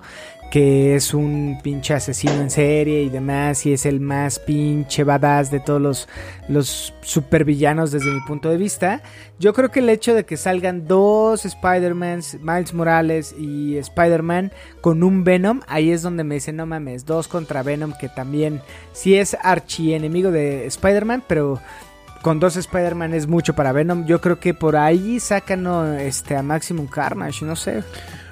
[0.52, 5.49] que es un pinche asesino en serie y demás, y es el más pinche badass
[5.49, 6.10] de todos los,
[6.49, 9.02] los supervillanos desde mi punto de vista.
[9.39, 15.04] Yo creo que el hecho de que salgan dos Spider-Mans, Miles Morales y Spider-Man con
[15.04, 19.16] un Venom, ahí es donde me dicen, no mames, dos contra Venom, que también sí
[19.16, 21.62] es archienemigo de Spider-Man, pero
[22.22, 24.06] con dos Spider-Man es mucho para Venom.
[24.06, 25.66] Yo creo que por ahí sacan
[25.97, 27.84] este, a Maximum Carnage, no sé.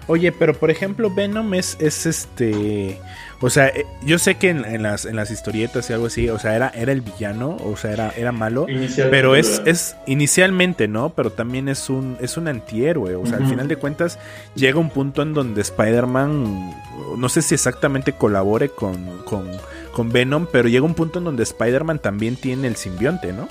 [0.09, 2.99] Oye, pero por ejemplo, Venom es, es este.
[3.41, 6.39] O sea, eh, yo sé que en, las, en las historietas y algo así, o
[6.39, 8.65] sea, era, era el villano, o sea, era, era malo.
[9.11, 11.11] Pero es, es inicialmente, ¿no?
[11.11, 13.13] Pero también es un, es un antihéroe.
[13.17, 14.17] O sea, al final de cuentas,
[14.55, 16.73] llega un punto en donde Spider-Man,
[17.15, 21.99] no sé si exactamente colabore con, con, Venom, pero llega un punto en donde Spider-Man
[21.99, 23.47] también tiene el simbionte, ¿no?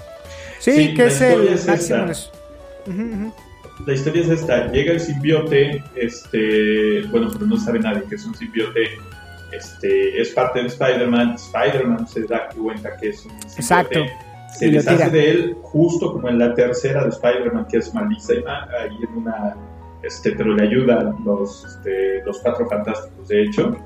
[0.59, 1.57] Sí, que es el
[3.87, 8.25] la historia es esta, llega el simbiote, este, bueno, pero no sabe nadie que es
[8.25, 8.99] un simbiote
[9.53, 11.35] este, es parte de Spider-Man.
[11.35, 13.61] Spider-Man se da cuenta que es un simbionte.
[13.61, 14.01] Exacto.
[14.53, 18.69] Se Y deshace de él justo como en la tercera de Spider-Man, que es malísima,
[18.81, 19.55] ahí en una,
[20.03, 23.77] este, pero le ayudan los, este, los cuatro fantásticos, de hecho.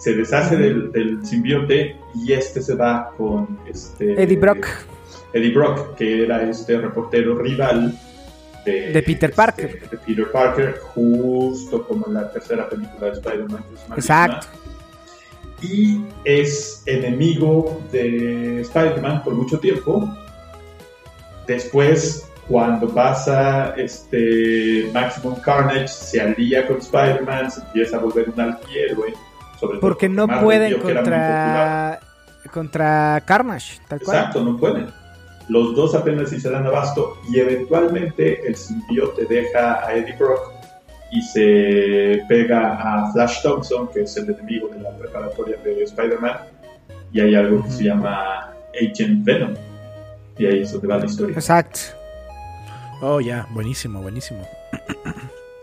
[0.00, 4.66] Se deshace del, del simbionte y este se va con este, Eddie Brock.
[5.32, 7.98] Eddie Brock, que era este reportero rival
[8.66, 9.88] de, De Peter este, Parker.
[9.88, 13.64] de Peter Parker, justo como en la tercera película de Spider-Man.
[13.94, 14.46] Exacto.
[15.62, 20.12] Y es enemigo de Spider-Man por mucho tiempo.
[21.46, 28.40] Después, cuando pasa este Maximum Carnage, se alía con Spider-Man, se empieza a volver un
[28.40, 29.14] antihéroe.
[29.58, 32.00] Sobre todo Porque no Marvel pueden contra,
[32.52, 34.16] contra Carnage, tal cual.
[34.16, 35.05] Exacto, no pueden.
[35.48, 40.52] Los dos apenas si se dan abasto y eventualmente el simbiote deja a Eddie Brock
[41.12, 46.36] y se pega a Flash Thompson, que es el enemigo de la preparatoria de Spider-Man,
[47.12, 49.54] y hay algo que se llama Agent Venom.
[50.36, 51.34] Y ahí es donde va la historia.
[51.34, 51.80] Exacto.
[53.00, 54.46] Oh, ya, buenísimo, buenísimo.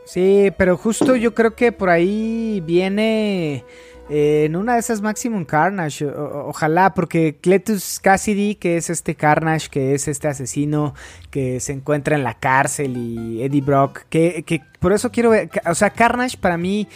[0.05, 3.63] Sí, pero justo yo creo que por ahí viene
[4.09, 6.05] eh, en una de esas Maximum Carnage.
[6.05, 10.93] ojalá, porque Cletus Cassidy, que es este Carnage, que es este asesino
[11.31, 15.49] que se encuentra en la cárcel, y Eddie Brock, que, que por eso quiero ver.
[15.65, 16.87] O sea, Carnage para mí.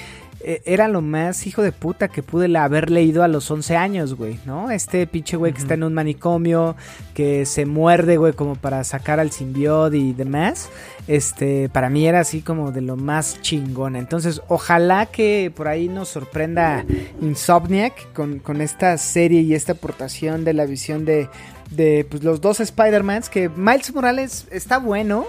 [0.42, 4.14] Eh, Era lo más hijo de puta que pude haber leído a los 11 años,
[4.16, 4.72] güey, ¿no?
[4.72, 6.76] Este pinche güey que está en un manicomio,
[7.14, 10.70] que se muerde, güey, como para sacar al simbiote y demás.
[11.08, 13.96] Este, para mí era así como de lo más chingón.
[13.96, 16.86] Entonces, ojalá que por ahí nos sorprenda
[17.22, 21.30] Insomniac con, con esta serie y esta aportación de la visión de,
[21.72, 23.30] de pues, los dos Spider-Mans.
[23.30, 25.26] Que Miles Morales está bueno.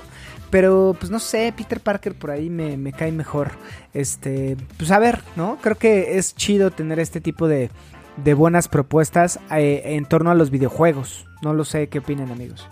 [0.51, 3.51] Pero, pues no sé, Peter Parker por ahí me, me cae mejor.
[3.93, 5.59] Este, pues a ver, ¿no?
[5.61, 7.71] Creo que es chido tener este tipo de,
[8.17, 11.27] de buenas propuestas eh, en torno a los videojuegos.
[11.43, 12.67] No lo sé, ¿qué opinan, amigos?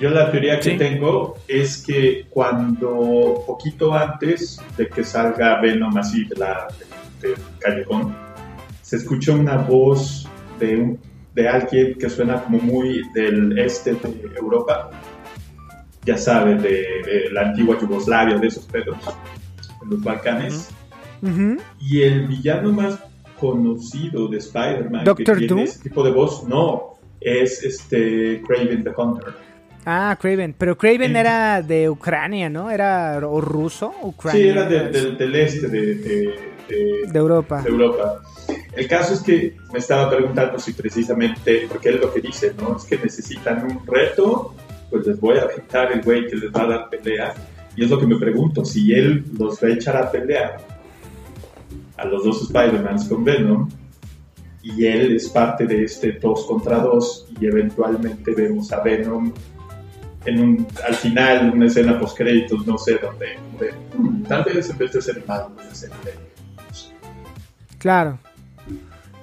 [0.00, 0.76] Yo la teoría que Sí.
[0.76, 6.66] tengo es que cuando, poquito antes de que salga Venom así de la,
[7.20, 8.14] de- callejón,
[8.82, 11.00] se escucha una voz de, un,
[11.34, 14.90] de alguien que suena como muy del este de Europa,
[16.04, 18.96] ya sabes, de, de la antigua Yugoslavia, de esos pedos,
[19.82, 20.70] en los Balcanes.
[21.22, 21.56] Ujú.
[21.80, 22.98] Y el villano más
[23.40, 25.60] conocido de Spider-Man que ¿Doctor tiene Doom?
[25.60, 29.34] ese tipo de voz, no, es este Craven the Hunter.
[29.86, 30.54] Ah, Craven.
[30.56, 32.70] Pero Craven era de Ucrania, ¿no?
[32.70, 34.42] Era o ruso, Ucrania.
[34.42, 36.34] Sí, era de- de- del este de, de-
[37.12, 37.60] Europa.
[37.60, 38.22] de Europa.
[38.74, 42.76] El caso es que me estaba preguntando si precisamente, porque él lo que dice, ¿no?
[42.78, 44.54] Es que necesitan un reto,
[44.94, 47.34] pues les voy a aventar el güey que les va a dar pelea.
[47.74, 50.58] Y es lo que me pregunto, si él los va a echar a pelear
[51.96, 53.68] a los dos Spider-Mans con Venom,
[54.62, 59.32] y él es parte de este 2 contra 2, y eventualmente vemos a Venom
[60.26, 64.70] en un, al final, una escena post créditos, no sé, donde, donde, "Hmm, tal vez
[64.70, 66.14] en vez de ser malo, puede ser de
[67.78, 68.20] Claro.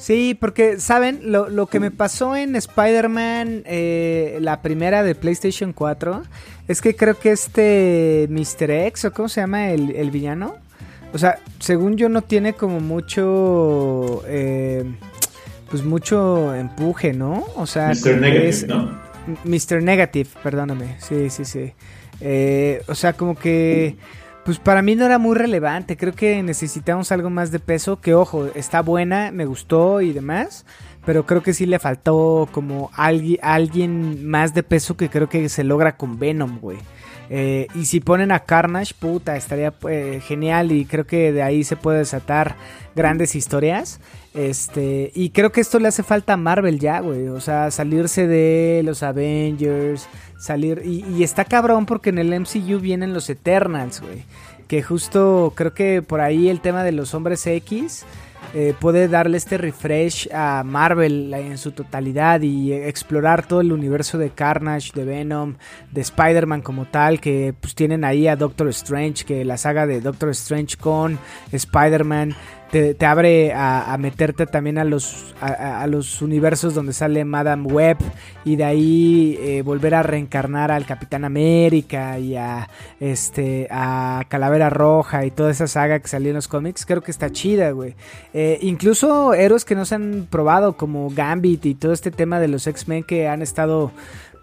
[0.01, 1.19] Sí, porque, ¿saben?
[1.31, 6.23] Lo, lo que me pasó en Spider-Man, eh, la primera de PlayStation 4,
[6.67, 8.71] es que creo que este Mr.
[8.87, 10.55] X, o cómo se llama el, el villano,
[11.13, 14.83] o sea, según yo no tiene como mucho, eh,
[15.69, 17.45] pues mucho empuje, ¿no?
[17.55, 18.17] O sea, Mr.
[18.19, 18.99] Negative, es- ¿no?
[19.43, 19.83] Mr.
[19.83, 20.95] Negative, perdóname.
[20.99, 21.73] Sí, sí, sí.
[22.21, 23.95] Eh, o sea, como que.
[24.43, 25.97] Pues para mí no era muy relevante.
[25.97, 28.01] Creo que necesitamos algo más de peso.
[28.01, 30.65] Que ojo, está buena, me gustó y demás.
[31.05, 35.49] Pero creo que sí le faltó como alguien, alguien más de peso que creo que
[35.49, 36.79] se logra con Venom, güey.
[37.33, 41.63] Eh, y si ponen a Carnage, puta, estaría eh, genial y creo que de ahí
[41.63, 42.57] se puede desatar
[42.93, 44.01] grandes historias.
[44.33, 47.29] Este, y creo que esto le hace falta a Marvel ya, güey.
[47.29, 50.81] O sea, salirse de los Avengers, salir.
[50.83, 54.25] Y, y está cabrón porque en el MCU vienen los Eternals, güey.
[54.67, 58.05] Que justo creo que por ahí el tema de los hombres X
[58.53, 64.17] eh, puede darle este refresh a Marvel en su totalidad y explorar todo el universo
[64.17, 65.55] de Carnage, de Venom,
[65.91, 70.01] de Spider-Man como tal, que pues tienen ahí a Doctor Strange, que la saga de
[70.01, 71.17] Doctor Strange con
[71.51, 72.35] Spider-Man
[72.71, 77.97] te, abre a, meterte también a los, a los universos donde sale Madame Web
[78.45, 82.69] y de ahí eh, volver a reencarnar al Capitán América y a
[82.99, 87.11] este a Calavera Roja y toda esa saga que salió en los cómics, creo que
[87.11, 87.95] está chida, güey.
[88.33, 92.47] Eh, incluso héroes que no se han probado como Gambit y todo este tema de
[92.47, 93.91] los X-Men que han estado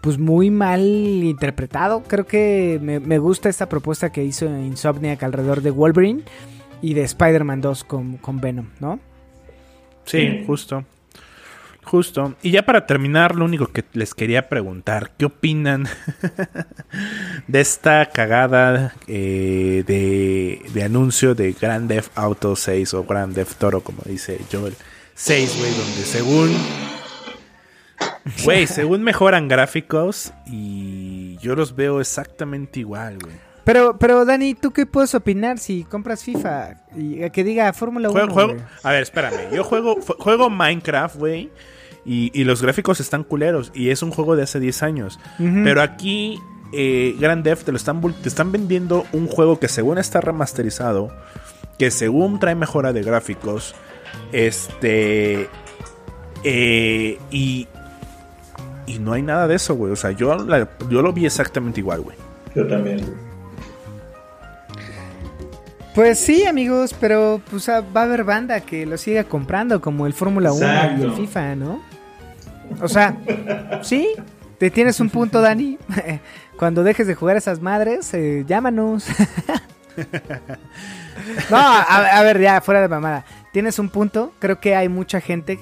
[0.01, 2.03] pues muy mal interpretado.
[2.07, 6.23] Creo que me, me gusta esta propuesta que hizo Insomniac alrededor de Wolverine
[6.81, 8.99] y de Spider-Man 2 con, con Venom, ¿no?
[10.05, 10.85] Sí, justo.
[11.83, 12.35] Justo.
[12.43, 15.87] Y ya para terminar, lo único que les quería preguntar, ¿qué opinan
[17.47, 23.57] de esta cagada eh, de, de anuncio de Grand Theft Auto 6 o Grand Theft
[23.57, 24.75] Toro, como dice Joel
[25.15, 26.55] 6, güey, donde según...
[28.43, 33.48] Güey, según mejoran gráficos y yo los veo exactamente igual, güey.
[33.71, 38.33] Pero, pero Dani, ¿tú qué puedes opinar si compras FIFA y que diga Fórmula 1?
[38.33, 39.53] Juego, a ver, espérame.
[39.53, 41.51] Yo juego, juego Minecraft, güey.
[42.03, 43.71] Y, y los gráficos están culeros.
[43.75, 45.19] Y es un juego de hace 10 años.
[45.37, 46.39] Pero aquí,
[46.73, 51.11] eh, Grand Theft te lo están, te están vendiendo un juego que según está remasterizado.
[51.77, 53.75] Que según trae mejora de gráficos.
[54.31, 55.47] Este.
[56.43, 57.67] eh, y.
[58.87, 59.91] Y no hay nada de eso, güey.
[59.93, 62.17] O sea, yo, la- yo lo vi exactamente igual, güey.
[62.55, 62.97] Yo también.
[63.05, 63.28] güey.
[65.95, 70.05] Pues sí, amigos, pero pues ah, va a haber banda que lo siga comprando, como
[70.05, 70.65] el Fórmula 1
[70.99, 71.13] y el.
[71.13, 71.81] FIFA, ¿no?
[72.81, 73.17] O sea,
[73.81, 74.09] sí,
[74.57, 75.77] te tienes un punto, Dani.
[76.57, 79.07] Cuando dejes de jugar esas madres, eh, llámanos.
[81.49, 81.81] no, a,
[82.19, 83.25] a ver, ya, fuera de mamada.
[83.51, 84.33] Tienes un punto.
[84.39, 85.59] Creo que hay mucha gente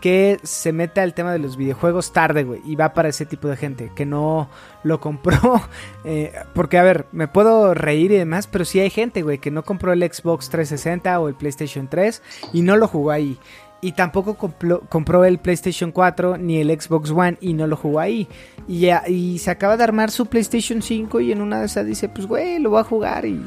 [0.00, 2.60] que se mete al tema de los videojuegos tarde, güey.
[2.64, 4.48] Y va para ese tipo de gente que no
[4.84, 5.60] lo compró.
[6.04, 9.50] eh, porque, a ver, me puedo reír y demás, pero sí hay gente, güey, que
[9.50, 12.22] no compró el Xbox 360 o el PlayStation 3
[12.52, 13.38] y no lo jugó ahí.
[13.80, 18.26] Y tampoco compró, el PlayStation 4 ni el Xbox One y no lo jugó ahí.
[18.66, 21.86] Y, ya- y se acaba de armar su PlayStation 5 y en una de esas
[21.86, 23.40] dice, pues güey, lo voy a jugar y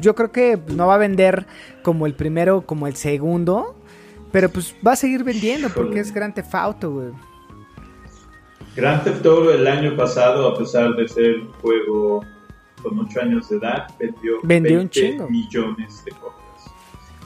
[0.00, 1.46] yo creo que no va a vender
[1.82, 3.74] como el primero, como el segundo.
[4.34, 7.10] Pero pues va a seguir vendiendo porque es Grand Theft Auto, güey.
[8.74, 12.20] Grand Theft Auto el año pasado, a pesar de ser un juego
[12.82, 15.30] con 8 años de edad, vendió, Vendió un 20 chingo.
[15.30, 16.74] millones de copias.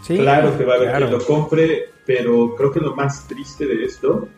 [0.03, 0.19] Sí.
[0.19, 1.07] Claro que va a haber claro.
[1.07, 4.29] quien lo compre, pero creo que lo más triste de esto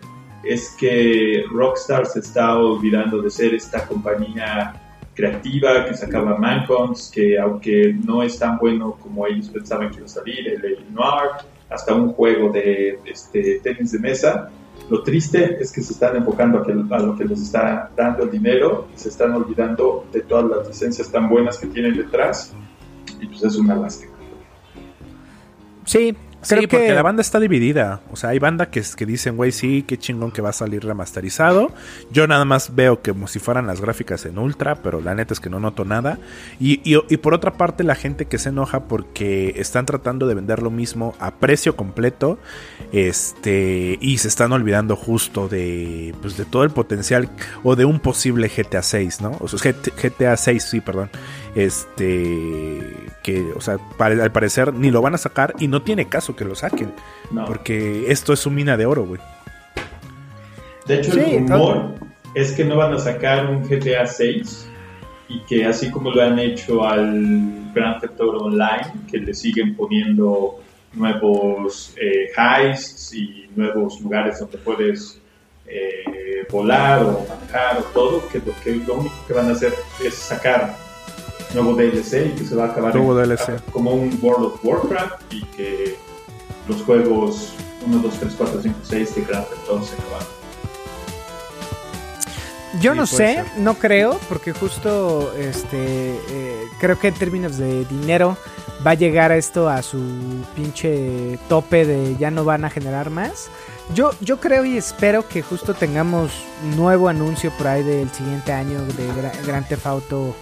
[0.45, 4.81] es que Rockstar se está olvidando de ser esta compañía
[5.14, 10.07] creativa que sacaba Mancons, que aunque no es tan bueno como ellos pensaban que iba
[10.07, 10.95] a salir, el.
[10.95, 11.31] Noir,
[11.71, 14.51] hasta un juego de este, tenis de mesa.
[14.89, 18.31] Lo triste es que se están enfocando a, a lo que les está dando el
[18.31, 22.55] dinero y se están olvidando de todas las licencias tan buenas que tienen detrás.
[23.21, 24.12] Y pues es una lástima.
[25.85, 28.01] Sí, Sí, creo porque que la banda está dividida.
[28.11, 30.84] O sea, hay banda que, que dicen, güey, sí, qué chingón que va a salir
[30.84, 31.72] remasterizado.
[32.11, 35.41] Yo nada más veo como si fueran las gráficas en ultra, pero la neta es
[35.41, 36.18] que no noto nada.
[36.59, 40.34] Y, y- y por otra parte, la gente que se enoja porque están tratando de
[40.34, 42.38] vender lo mismo a precio completo.
[42.93, 43.99] Este.
[44.01, 46.14] Y se están olvidando justo de.
[46.22, 47.28] Pues de todo el potencial.
[47.62, 49.36] O de un posible GTA 6, ¿no?
[49.41, 51.11] O sea, GT GTA 6, sí, perdón.
[51.55, 52.80] Este.
[53.23, 56.35] Que, o sea, pare- al parecer ni lo van a sacar y no tiene caso
[56.35, 56.93] que lo saquen.
[57.31, 57.45] No.
[57.45, 59.21] Porque esto es su mina de oro, güey.
[60.87, 61.95] De hecho, Sí, el rumor
[62.35, 64.68] es que no van a sacar un GTA 6
[65.29, 69.77] y que así como lo han hecho al Grand Theft Auto Online, que le siguen
[69.77, 70.59] poniendo
[70.95, 75.21] nuevos eh, heists y nuevos lugares donde puedes
[75.66, 79.73] eh, volar o manejar o todo, que lo, que lo único que van a hacer
[80.05, 80.75] es sacar
[81.55, 83.61] nuevo DLC y que se va a acabar Nuevo en- DLC.
[83.72, 85.96] como un World of Warcraft y que
[86.68, 87.53] los juegos
[87.86, 90.28] 1, 2, 3, 4, 5, 6 de Grand Theft Auto se acabaron.
[92.80, 93.44] Yo Sí, no sé, ser.
[93.59, 98.36] no creo, porque justo este eh, creo que en términos de dinero
[98.86, 99.98] va a llegar esto a su
[100.55, 103.48] pinche tope de ya no van a generar más.
[103.95, 106.30] Yo, yo creo y espero que justo tengamos
[106.76, 110.34] nuevo anuncio por ahí del siguiente año de Gra- Grand Theft Auto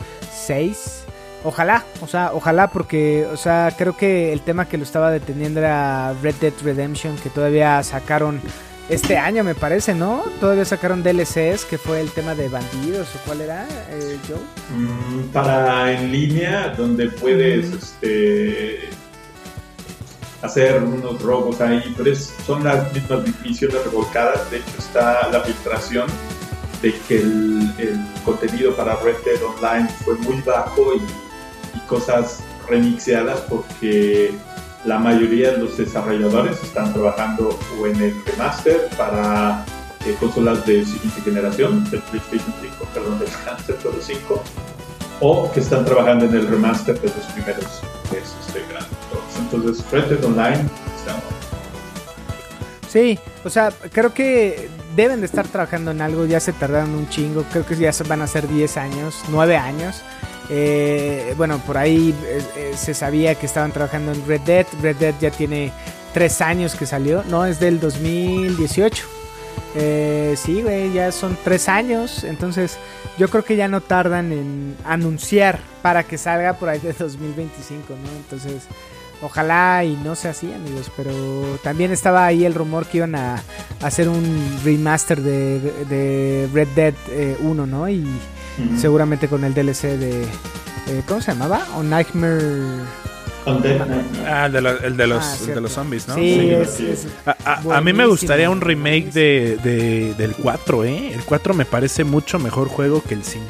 [0.46, 1.05] 6.
[1.44, 5.61] Ojalá, o sea, ojalá porque, o sea, creo que el tema que lo estaba deteniendo
[5.61, 8.40] era Red Dead Redemption, que todavía sacaron
[8.90, 10.24] este año me parece, ¿no?
[10.40, 14.38] Todavía sacaron DLCs, que fue el tema de bandidos o cuál era, eh, Joe.
[14.78, 18.80] Mm, para en línea, donde puedes este,
[20.43, 24.51] hacer unos robos ahí, pero es- son las mismas misiones revolcadas.
[24.51, 26.07] De hecho, está la filtración
[26.82, 27.72] de que el,
[28.24, 31.01] contenido para Red Dead Online fue muy bajo y,
[31.86, 34.30] cosas remixeadas porque
[34.84, 39.64] la mayoría de los desarrolladores están trabajando o en el remaster para
[40.05, 44.43] eh, consolas de siguiente generación, del PlayStation 5, perdón, del Auto 5,
[45.20, 47.64] o que están trabajando en el remaster de los primeros
[48.12, 48.38] esos
[49.53, 50.61] Entonces, Dead Online
[50.96, 51.20] está
[52.88, 57.09] Sí, o sea, creo que deben de estar trabajando en algo, ya se tardaron un
[57.09, 60.03] chingo, creo que ya van a ser 10 años, 9 años.
[60.51, 64.96] Eh, bueno, por ahí eh, eh, se sabía que estaban trabajando en Red Dead, Red
[64.96, 65.70] Dead ya tiene
[66.14, 67.22] tres años que salió.
[67.24, 69.05] No, es del 2018.
[69.74, 72.24] Eh, sí, güey, ya son tres años.
[72.24, 72.78] Entonces,
[73.18, 77.94] yo creo que ya no tardan en anunciar para que salga por ahí de 2025,
[77.94, 78.11] ¿no?
[78.16, 78.62] Entonces,
[79.23, 80.91] ojalá y no sea así, amigos.
[80.97, 81.12] Pero
[81.62, 83.43] también estaba ahí el rumor que iban a,
[83.83, 86.95] hacer un remaster de, de Red Dead
[87.41, 87.89] 1, ¿no?
[87.89, 88.07] Y
[88.77, 90.23] seguramente con el DLC de.
[90.23, 91.66] Eh, ¿Cómo se llamaba?
[91.77, 92.83] O Nightmare.
[93.47, 96.14] Ah, el de, los, el de los, ah, el de los zombies, ¿no?
[96.16, 97.07] Sí, es,
[97.45, 101.12] a, mí me gustaría un remake de, de, del 4, ¿eh?
[101.14, 103.47] El 4 me parece mucho mejor juego que el 5.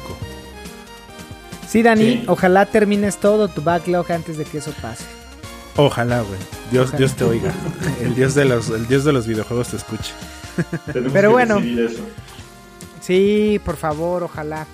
[1.67, 5.03] Sí, Dani, ojalá termines todo tu backlog antes de que eso pase.
[5.75, 6.39] Ojalá, güey.
[6.71, 7.53] Dios, Dios te oiga.
[8.01, 10.13] El dios, de los, el dios de los videojuegos te escuche.
[11.13, 11.59] Pero bueno.
[13.01, 14.67] Sí, por favor, ojalá.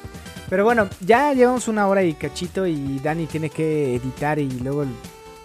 [0.49, 4.85] Pero bueno, ya llevamos una hora y cachito y Dani tiene que editar y luego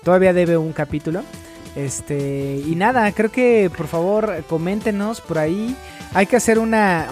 [0.03, 1.23] todavía debe un capítulo.
[1.77, 5.77] Este, y nada, creo que por favor coméntenos por ahí.
[6.13, 7.09] Hay que hacer una,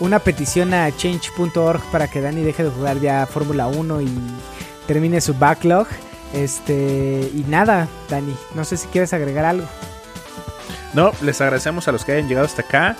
[0.00, 4.08] una petición a change.org para que Dani deje de jugar ya Fórmula 1 y
[4.86, 5.86] termine su backlog.
[6.32, 9.66] Este, y nada, Dani, no sé si quieres agregar algo.
[10.92, 12.96] No, les agradecemos a los que hayan llegado hasta acá.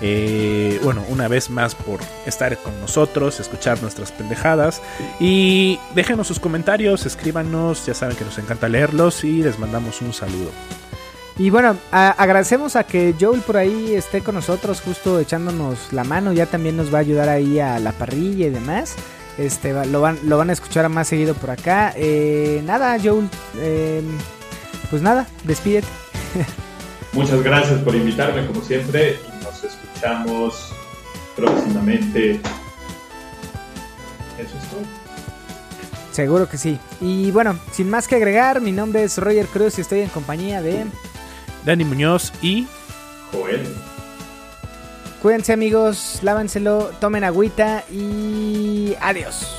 [0.00, 4.80] Eh, bueno, una vez más por estar con nosotros, escuchar nuestras pendejadas.
[5.20, 10.12] Y déjenos sus comentarios, escríbanos, ya saben que nos encanta leerlos y les mandamos un
[10.12, 10.50] saludo.
[11.36, 16.32] Y bueno, agradecemos a que Joel por ahí esté con nosotros, justo echándonos la mano.
[16.32, 18.94] Ya también nos va a ayudar ahí a la parrilla y demás.
[19.38, 21.92] Este, lo, van, lo van a escuchar más seguido por acá.
[21.96, 23.28] Eh, nada, Joel,
[23.60, 24.04] em,
[24.90, 25.88] pues nada, despídete.
[27.12, 29.18] Muchas gracias por invitarme, como siempre
[29.66, 30.72] escuchamos
[31.36, 32.40] próximamente.
[34.38, 34.80] Eso es todo.
[36.12, 36.78] Seguro que sí.
[37.00, 40.62] Y bueno, sin más que agregar, mi nombre es Roger Cruz y estoy en compañía
[40.62, 40.84] de
[41.64, 42.66] Dani Muñoz y
[43.32, 43.66] Joel.
[45.24, 49.56] Cuídense amigos, lávenselo, tomen agüita y adiós.